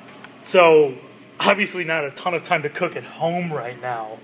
So 0.42 0.94
obviously 1.40 1.84
not 1.84 2.06
a 2.06 2.12
ton 2.12 2.34
of 2.34 2.44
time 2.44 2.62
to 2.64 2.70
cook 2.70 2.96
at 2.96 3.04
home 3.04 3.52
right 3.52 3.80
now. 3.82 4.18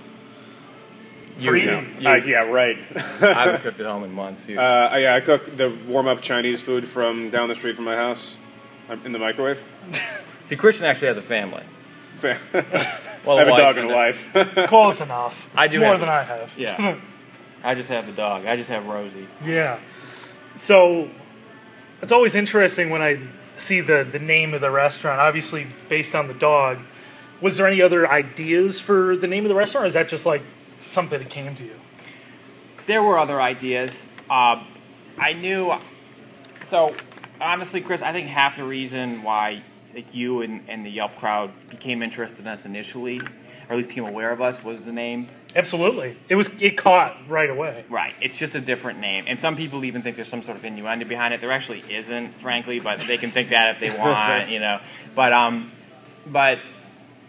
you, 1.38 1.50
For 1.52 1.56
you, 1.58 1.86
you- 2.00 2.08
Uh, 2.10 2.16
yeah, 2.16 2.46
right. 2.46 2.78
I 2.96 3.34
haven't 3.44 3.62
cooked 3.62 3.80
at 3.80 3.86
home 3.86 4.04
in 4.06 4.14
months. 4.14 4.48
You, 4.48 4.60
Uh, 4.60 4.96
yeah, 4.98 5.16
I 5.16 5.20
cook 5.22 5.58
the 5.58 5.70
warm 5.88 6.08
up 6.08 6.22
Chinese 6.22 6.62
food 6.62 6.88
from 6.88 7.30
down 7.30 7.50
the 7.50 7.56
street 7.56 7.76
from 7.76 7.86
my 7.86 7.96
house 7.96 8.38
um, 8.90 9.02
in 9.06 9.12
the 9.12 9.20
microwave. 9.20 9.62
See, 10.48 10.56
Christian 10.56 10.86
actually 10.86 11.08
has 11.10 11.18
a 11.18 11.22
family. 11.22 11.64
I 12.24 12.38
Well, 13.26 13.38
I 13.38 13.40
have 13.40 13.48
a 13.50 13.52
wife 13.52 13.60
dog 13.62 13.78
and 13.78 13.90
a 13.90 13.94
a- 13.94 13.96
wife. 13.96 14.68
Close 14.68 15.02
enough. 15.02 15.50
I 15.56 15.66
It's 15.66 15.74
do 15.74 15.80
more 15.82 15.90
have- 15.92 16.00
than 16.00 16.10
I 16.10 16.24
have. 16.24 16.54
Yeah. 16.58 16.96
I 17.64 17.76
just 17.76 17.90
have 17.90 18.06
the 18.06 18.14
dog. 18.14 18.46
I 18.46 18.56
just 18.56 18.70
have 18.70 18.86
Rosie. 18.88 19.28
Yeah. 19.44 19.78
So 20.56 21.10
it's 22.02 22.12
always 22.12 22.36
interesting 22.36 22.90
when 22.90 23.02
I 23.02 23.20
see 23.58 23.82
the, 23.82 24.08
the 24.10 24.20
name 24.20 24.54
of 24.54 24.62
the 24.62 24.72
restaurant, 24.72 25.20
obviously 25.20 25.68
based 25.88 26.16
on 26.16 26.28
the 26.28 26.34
dog. 26.34 26.80
Was 27.42 27.58
there 27.58 27.68
any 27.68 27.82
other 27.82 28.10
ideas 28.10 28.80
for 28.80 29.16
the 29.16 29.28
name 29.28 29.46
of 29.46 29.50
the 29.50 29.56
restaurant, 29.56 29.86
or 29.86 29.88
is 29.88 29.94
that 29.94 30.10
just 30.10 30.26
like 30.26 30.42
something 30.88 31.20
that 31.20 31.30
came 31.30 31.56
to 31.56 31.64
you? 31.64 31.76
There 32.86 33.04
were 33.04 33.18
other 33.18 33.42
ideas. 33.42 34.10
Um, 34.30 34.66
I 35.18 35.34
knew. 35.34 35.74
So, 36.64 36.96
honestly, 37.40 37.82
Chris, 37.82 38.02
I 38.02 38.12
think 38.12 38.28
half 38.28 38.58
the 38.58 38.64
reason 38.64 39.24
why 39.24 39.64
like 39.94 40.14
you 40.14 40.42
and, 40.42 40.62
and 40.68 40.86
the 40.86 40.90
Yelp 40.90 41.16
crowd 41.18 41.52
became 41.70 42.02
interested 42.02 42.46
in 42.46 42.48
us 42.48 42.66
initially, 42.66 43.22
or 43.70 43.74
at 43.74 43.78
least 43.78 43.90
became 43.90 44.06
aware 44.06 44.32
of 44.32 44.42
us, 44.42 44.64
was 44.64 44.82
the 44.82 44.92
name. 44.92 45.28
Absolutely. 45.56 46.18
It 46.28 46.36
was 46.36 46.50
it 46.62 46.76
caught 46.78 47.16
right 47.30 47.50
away. 47.50 47.86
Right. 47.90 48.14
It's 48.20 48.36
just 48.36 48.56
a 48.56 48.62
different 48.62 49.00
name, 49.00 49.26
and 49.28 49.40
some 49.40 49.56
people 49.56 49.86
even 49.86 50.02
think 50.02 50.16
there's 50.16 50.28
some 50.28 50.42
sort 50.42 50.58
of 50.58 50.66
innuendo 50.66 51.06
behind 51.06 51.34
it. 51.34 51.42
There 51.42 51.52
actually 51.52 51.84
isn't, 51.90 52.34
frankly, 52.40 52.80
but 52.80 53.00
they 53.02 53.18
can 53.18 53.32
think 53.32 53.50
that 53.50 53.76
if 53.76 53.80
they 53.80 53.90
want, 53.98 54.50
you 54.50 54.60
know. 54.60 54.80
But 55.16 55.34
um, 55.34 55.72
but 56.28 56.60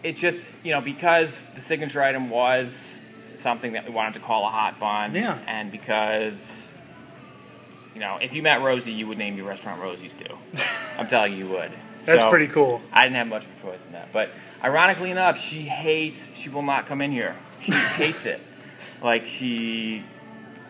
it 0.03 0.17
just 0.17 0.39
you 0.63 0.71
know 0.71 0.81
because 0.81 1.41
the 1.55 1.61
signature 1.61 2.01
item 2.01 2.29
was 2.29 3.01
something 3.35 3.73
that 3.73 3.85
we 3.85 3.91
wanted 3.91 4.15
to 4.15 4.19
call 4.19 4.45
a 4.45 4.49
hot 4.49 4.79
bun, 4.79 5.13
Yeah. 5.15 5.37
and 5.47 5.71
because 5.71 6.73
you 7.95 8.01
know 8.01 8.17
if 8.21 8.33
you 8.35 8.41
met 8.43 8.61
Rosie, 8.61 8.91
you 8.91 9.07
would 9.07 9.17
name 9.17 9.35
your 9.37 9.47
restaurant 9.47 9.81
Rosie's 9.81 10.13
too. 10.13 10.37
I'm 10.97 11.07
telling 11.07 11.33
you, 11.33 11.45
you 11.45 11.47
would. 11.51 11.71
That's 12.03 12.21
So, 12.21 12.29
pretty 12.31 12.47
cool. 12.47 12.81
I 12.91 13.03
didn't 13.05 13.17
have 13.17 13.27
much 13.27 13.45
of 13.45 13.49
a 13.59 13.61
choice 13.71 13.83
in 13.85 13.91
that. 13.93 14.11
But 14.11 14.29
ironically 14.63 15.11
enough, 15.11 15.39
she 15.39 15.61
hates. 15.61 16.29
She 16.35 16.49
will 16.49 16.63
not 16.63 16.85
come 16.85 17.01
in 17.01 17.11
here. 17.11 17.35
She 17.59 17.71
hates 17.71 18.25
it. 18.25 18.39
Like 19.01 19.27
she, 19.27 20.03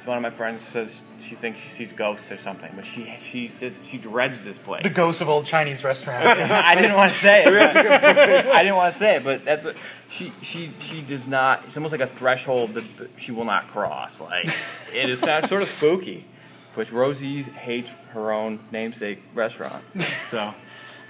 one 0.06 0.18
of 0.18 0.24
my 0.24 0.30
friends 0.30 0.62
says 0.62 1.02
she 1.20 1.36
thinks 1.36 1.60
she 1.60 1.70
sees 1.70 1.94
ghosts 1.94 2.32
or 2.32 2.38
something. 2.38 2.72
But 2.76 2.86
she 2.86 3.14
she 3.22 3.50
does, 3.50 3.80
she 3.86 3.98
dreads 3.98 4.42
this 4.42 4.58
place. 4.58 4.84
The 4.84 4.90
ghosts 4.90 5.22
of 5.22 5.30
old 5.30 5.46
Chinese 5.46 5.84
restaurant. 5.84 6.26
I 6.28 6.76
didn't 6.76 6.96
want 6.96 7.12
to 7.12 7.18
say 7.18 7.44
it. 7.46 7.54
I 7.54 8.64
didn't 8.64 8.76
want 8.76 8.92
to 8.92 8.98
say 8.98 9.18
it, 9.18 9.24
but 9.24 9.44
that's 9.44 9.66
what 9.66 9.76
she 10.10 10.32
she 10.42 10.72
she 10.80 11.02
does 11.02 11.28
not. 11.28 11.66
It's 11.66 11.78
almost 11.78 11.92
like 11.92 12.02
a 12.02 12.08
threshold 12.08 12.74
that 12.76 12.98
that 12.98 13.10
she 13.18 13.32
will 13.32 13.46
not 13.46 13.68
cross. 13.68 14.22
Like 14.22 14.48
it 14.94 15.10
is 15.10 15.20
sort 15.20 15.62
of 15.62 15.68
spooky. 15.68 16.26
But 16.74 16.90
Rosie 16.92 17.42
hates 17.42 17.90
her 18.12 18.32
own 18.32 18.60
namesake 18.72 19.22
restaurant. 19.34 19.84
So 20.30 20.54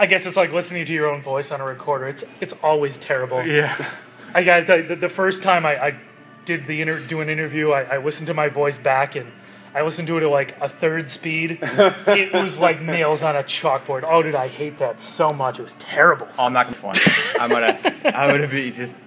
I 0.01 0.07
guess 0.07 0.25
it's 0.25 0.35
like 0.35 0.51
listening 0.51 0.83
to 0.87 0.93
your 0.93 1.07
own 1.07 1.21
voice 1.21 1.51
on 1.51 1.61
a 1.61 1.63
recorder. 1.63 2.07
It's 2.07 2.25
it's 2.41 2.53
always 2.63 2.97
terrible. 2.97 3.45
yeah. 3.45 3.85
I 4.33 4.43
gotta 4.43 4.65
tell 4.65 4.77
you, 4.77 4.87
the, 4.87 4.95
the 4.95 5.09
first 5.09 5.43
time 5.43 5.63
I, 5.63 5.75
I 5.79 5.99
did 6.43 6.65
the 6.65 6.81
inter- 6.81 6.99
do 6.99 7.21
an 7.21 7.29
interview, 7.29 7.69
I, 7.69 7.83
I 7.83 7.97
listened 7.97 8.25
to 8.27 8.33
my 8.33 8.47
voice 8.47 8.79
back 8.79 9.15
and 9.15 9.31
I 9.75 9.83
listened 9.83 10.07
to 10.07 10.17
it 10.17 10.23
at 10.23 10.29
like 10.31 10.59
a 10.59 10.67
third 10.67 11.11
speed. 11.11 11.59
it 11.61 12.33
was 12.33 12.57
like 12.57 12.81
nails 12.81 13.21
on 13.21 13.35
a 13.35 13.43
chalkboard. 13.43 14.03
Oh, 14.03 14.23
did 14.23 14.33
I 14.33 14.47
hate 14.47 14.79
that 14.79 14.99
so 14.99 15.29
much? 15.29 15.59
It 15.59 15.63
was 15.63 15.73
terrible. 15.73 16.27
Oh, 16.39 16.47
I'm 16.47 16.53
not 16.53 16.71
gonna 16.71 16.83
one. 16.83 16.95
I'm 17.39 17.51
gonna 17.51 17.79
I'm 18.05 18.29
gonna 18.31 18.47
be 18.47 18.71
just 18.71 18.97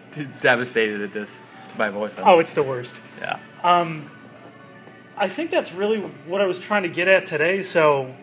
devastated 0.40 1.00
at 1.00 1.12
this. 1.12 1.42
My 1.76 1.88
voice. 1.88 2.14
Oh, 2.18 2.38
it's 2.38 2.54
the 2.54 2.62
worst. 2.62 3.00
yeah. 3.20 3.40
Um, 3.64 4.08
I 5.16 5.26
think 5.26 5.50
that's 5.50 5.72
really 5.72 5.98
what 5.98 6.40
I 6.40 6.46
was 6.46 6.60
trying 6.60 6.84
to 6.84 6.88
get 6.88 7.08
at 7.08 7.26
today. 7.26 7.62
So 7.62 8.14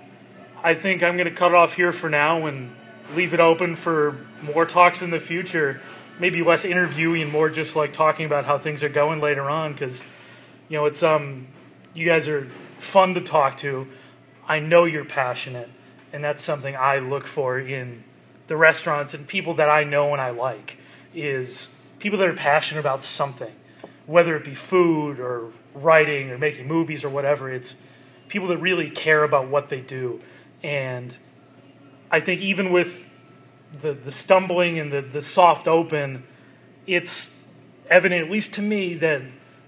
I 0.64 0.74
think 0.74 1.04
I'm 1.04 1.18
going 1.18 1.30
to 1.30 1.34
cut 1.36 1.52
it 1.52 1.56
off 1.56 1.74
here 1.74 1.92
for 1.92 2.10
now 2.10 2.46
and 2.46 2.76
leave 3.16 3.34
it 3.34 3.40
open 3.40 3.76
for 3.76 4.18
more 4.42 4.66
talks 4.66 5.02
in 5.02 5.10
the 5.10 5.20
future. 5.20 5.82
Maybe 6.20 6.44
less 6.44 6.66
interviewing 6.66 7.32
more 7.32 7.50
just 7.50 7.76
like 7.76 7.94
talking 7.94 8.26
about 8.26 8.46
how 8.46 8.58
things 8.58 8.84
are 8.84 8.90
going 8.90 9.22
later 9.22 9.50
on 9.50 9.74
because 9.74 10.04
you 10.70 10.78
know 10.78 10.86
it's 10.86 11.02
um 11.02 11.48
you 11.94 12.06
guys 12.06 12.28
are 12.28 12.46
fun 12.80 13.16
to 13.16 13.22
talk 13.22 13.58
to. 13.58 13.88
I 14.48 14.60
know 14.60 14.86
you're 14.86 15.06
passionate 15.06 15.70
and 16.14 16.24
that's 16.24 16.44
something 16.44 16.76
I 16.76 17.00
look 17.00 17.26
for 17.26 17.60
in 17.60 18.04
the 18.48 18.58
restaurants 18.58 19.14
and 19.14 19.28
people 19.28 19.56
that 19.56 19.70
I 19.70 19.84
know 19.84 20.12
and 20.12 20.22
I 20.22 20.30
like 20.30 20.78
is 21.14 21.82
people 22.00 22.20
that 22.20 22.28
are 22.28 22.34
passionate 22.34 22.82
about 22.82 23.04
something 23.04 23.52
whether 24.06 24.36
it 24.36 24.44
be 24.44 24.56
food 24.56 25.20
or 25.20 25.52
writing 25.74 26.30
or 26.32 26.38
making 26.38 26.68
movies 26.68 27.04
or 27.04 27.10
whatever, 27.10 27.50
it's 27.50 27.86
people 28.28 28.48
that 28.50 28.58
really 28.58 28.90
care 28.90 29.24
about 29.24 29.48
what 29.48 29.70
they 29.70 29.80
do. 29.80 30.22
And 30.64 31.18
I 32.10 32.20
think 32.20 32.42
even 32.42 32.72
with 32.72 33.10
the, 33.82 33.94
the 33.94 34.12
stumbling 34.12 34.80
and 34.80 34.92
the, 34.92 35.02
the 35.02 35.22
soft 35.22 35.68
open, 35.68 36.24
it's 36.86 37.54
evident, 37.90 38.26
at 38.26 38.32
least 38.32 38.54
to 38.56 38.62
me, 38.62 38.96
that 38.96 39.22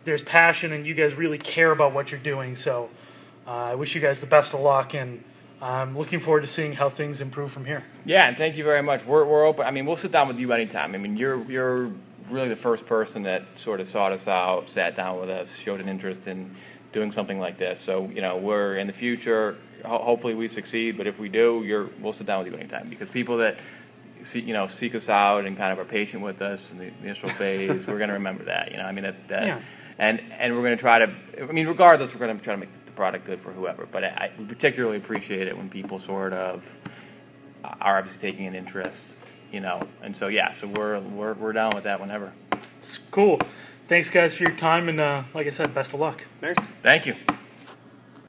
there's 0.03 0.23
passion 0.23 0.71
and 0.71 0.85
you 0.85 0.93
guys 0.93 1.13
really 1.13 1.37
care 1.37 1.71
about 1.71 1.93
what 1.93 2.11
you're 2.11 2.19
doing. 2.19 2.55
So 2.55 2.89
uh, 3.47 3.51
I 3.51 3.75
wish 3.75 3.95
you 3.95 4.01
guys 4.01 4.21
the 4.21 4.27
best 4.27 4.53
of 4.53 4.59
luck, 4.59 4.93
and 4.93 5.23
I'm 5.61 5.97
looking 5.97 6.19
forward 6.19 6.41
to 6.41 6.47
seeing 6.47 6.73
how 6.73 6.89
things 6.89 7.21
improve 7.21 7.51
from 7.51 7.65
here. 7.65 7.83
Yeah, 8.05 8.27
and 8.27 8.37
thank 8.37 8.57
you 8.57 8.63
very 8.63 8.81
much. 8.81 9.05
We're, 9.05 9.25
we're 9.25 9.45
open. 9.45 9.65
I 9.65 9.71
mean, 9.71 9.85
we'll 9.85 9.95
sit 9.95 10.11
down 10.11 10.27
with 10.27 10.39
you 10.39 10.51
anytime. 10.51 10.95
I 10.95 10.97
mean, 10.97 11.17
you're 11.17 11.43
you're 11.49 11.91
really 12.29 12.49
the 12.49 12.55
first 12.55 12.85
person 12.85 13.23
that 13.23 13.43
sort 13.55 13.81
of 13.81 13.87
sought 13.87 14.11
us 14.11 14.27
out, 14.27 14.69
sat 14.69 14.95
down 14.95 15.19
with 15.19 15.29
us, 15.29 15.55
showed 15.57 15.81
an 15.81 15.89
interest 15.89 16.27
in 16.27 16.55
doing 16.91 17.11
something 17.11 17.39
like 17.39 17.57
this. 17.57 17.81
So 17.81 18.09
you 18.13 18.21
know, 18.21 18.37
we're 18.37 18.77
in 18.77 18.87
the 18.87 18.93
future. 18.93 19.57
Ho- 19.83 20.03
hopefully, 20.03 20.33
we 20.33 20.47
succeed. 20.47 20.97
But 20.97 21.07
if 21.07 21.19
we 21.19 21.29
do, 21.29 21.63
you're 21.65 21.89
we'll 21.99 22.13
sit 22.13 22.27
down 22.27 22.43
with 22.43 22.51
you 22.51 22.57
anytime 22.57 22.89
because 22.89 23.09
people 23.09 23.37
that 23.37 23.57
see, 24.21 24.39
you 24.39 24.53
know 24.53 24.67
seek 24.67 24.95
us 24.95 25.09
out 25.09 25.45
and 25.45 25.55
kind 25.57 25.71
of 25.71 25.79
are 25.79 25.85
patient 25.85 26.23
with 26.23 26.41
us 26.41 26.71
in 26.71 26.77
the 26.77 26.91
initial 27.03 27.29
phase, 27.29 27.87
we're 27.87 27.97
going 27.97 28.09
to 28.09 28.15
remember 28.15 28.45
that. 28.45 28.71
You 28.71 28.77
know, 28.77 28.85
I 28.85 28.91
mean 28.91 29.03
that. 29.03 29.27
that 29.29 29.45
Yeah. 29.45 29.61
And 29.97 30.21
and 30.39 30.55
we're 30.55 30.63
going 30.63 30.75
to 30.75 30.81
try 30.81 30.99
to. 30.99 31.13
I 31.41 31.51
mean, 31.51 31.67
regardless, 31.67 32.13
we're 32.13 32.25
going 32.25 32.35
to 32.35 32.43
try 32.43 32.53
to 32.55 32.59
make 32.59 32.73
the 32.85 32.91
product 32.93 33.25
good 33.25 33.39
for 33.39 33.51
whoever. 33.51 33.85
But 33.85 34.03
I, 34.03 34.07
I 34.07 34.31
we 34.39 34.45
particularly 34.45 34.97
appreciate 34.97 35.47
it 35.47 35.55
when 35.55 35.69
people 35.69 35.99
sort 35.99 36.33
of 36.33 36.67
are 37.63 37.97
obviously 37.99 38.19
taking 38.19 38.47
an 38.47 38.55
interest. 38.55 39.15
You 39.51 39.59
know, 39.59 39.81
and 40.01 40.17
so 40.17 40.29
yeah, 40.29 40.51
so 40.51 40.67
we're 40.67 40.99
we're 40.99 41.33
we're 41.33 41.53
down 41.53 41.73
with 41.75 41.83
that 41.83 41.99
whenever. 41.99 42.33
It's 42.79 42.97
cool. 42.97 43.39
Thanks, 43.87 44.09
guys, 44.09 44.35
for 44.35 44.43
your 44.43 44.53
time, 44.53 44.89
and 44.89 44.99
uh, 44.99 45.23
like 45.33 45.45
I 45.45 45.51
said, 45.51 45.75
best 45.75 45.93
of 45.93 45.99
luck. 45.99 46.23
Thanks. 46.41 46.63
Thank 46.81 47.05
you. 47.05 47.15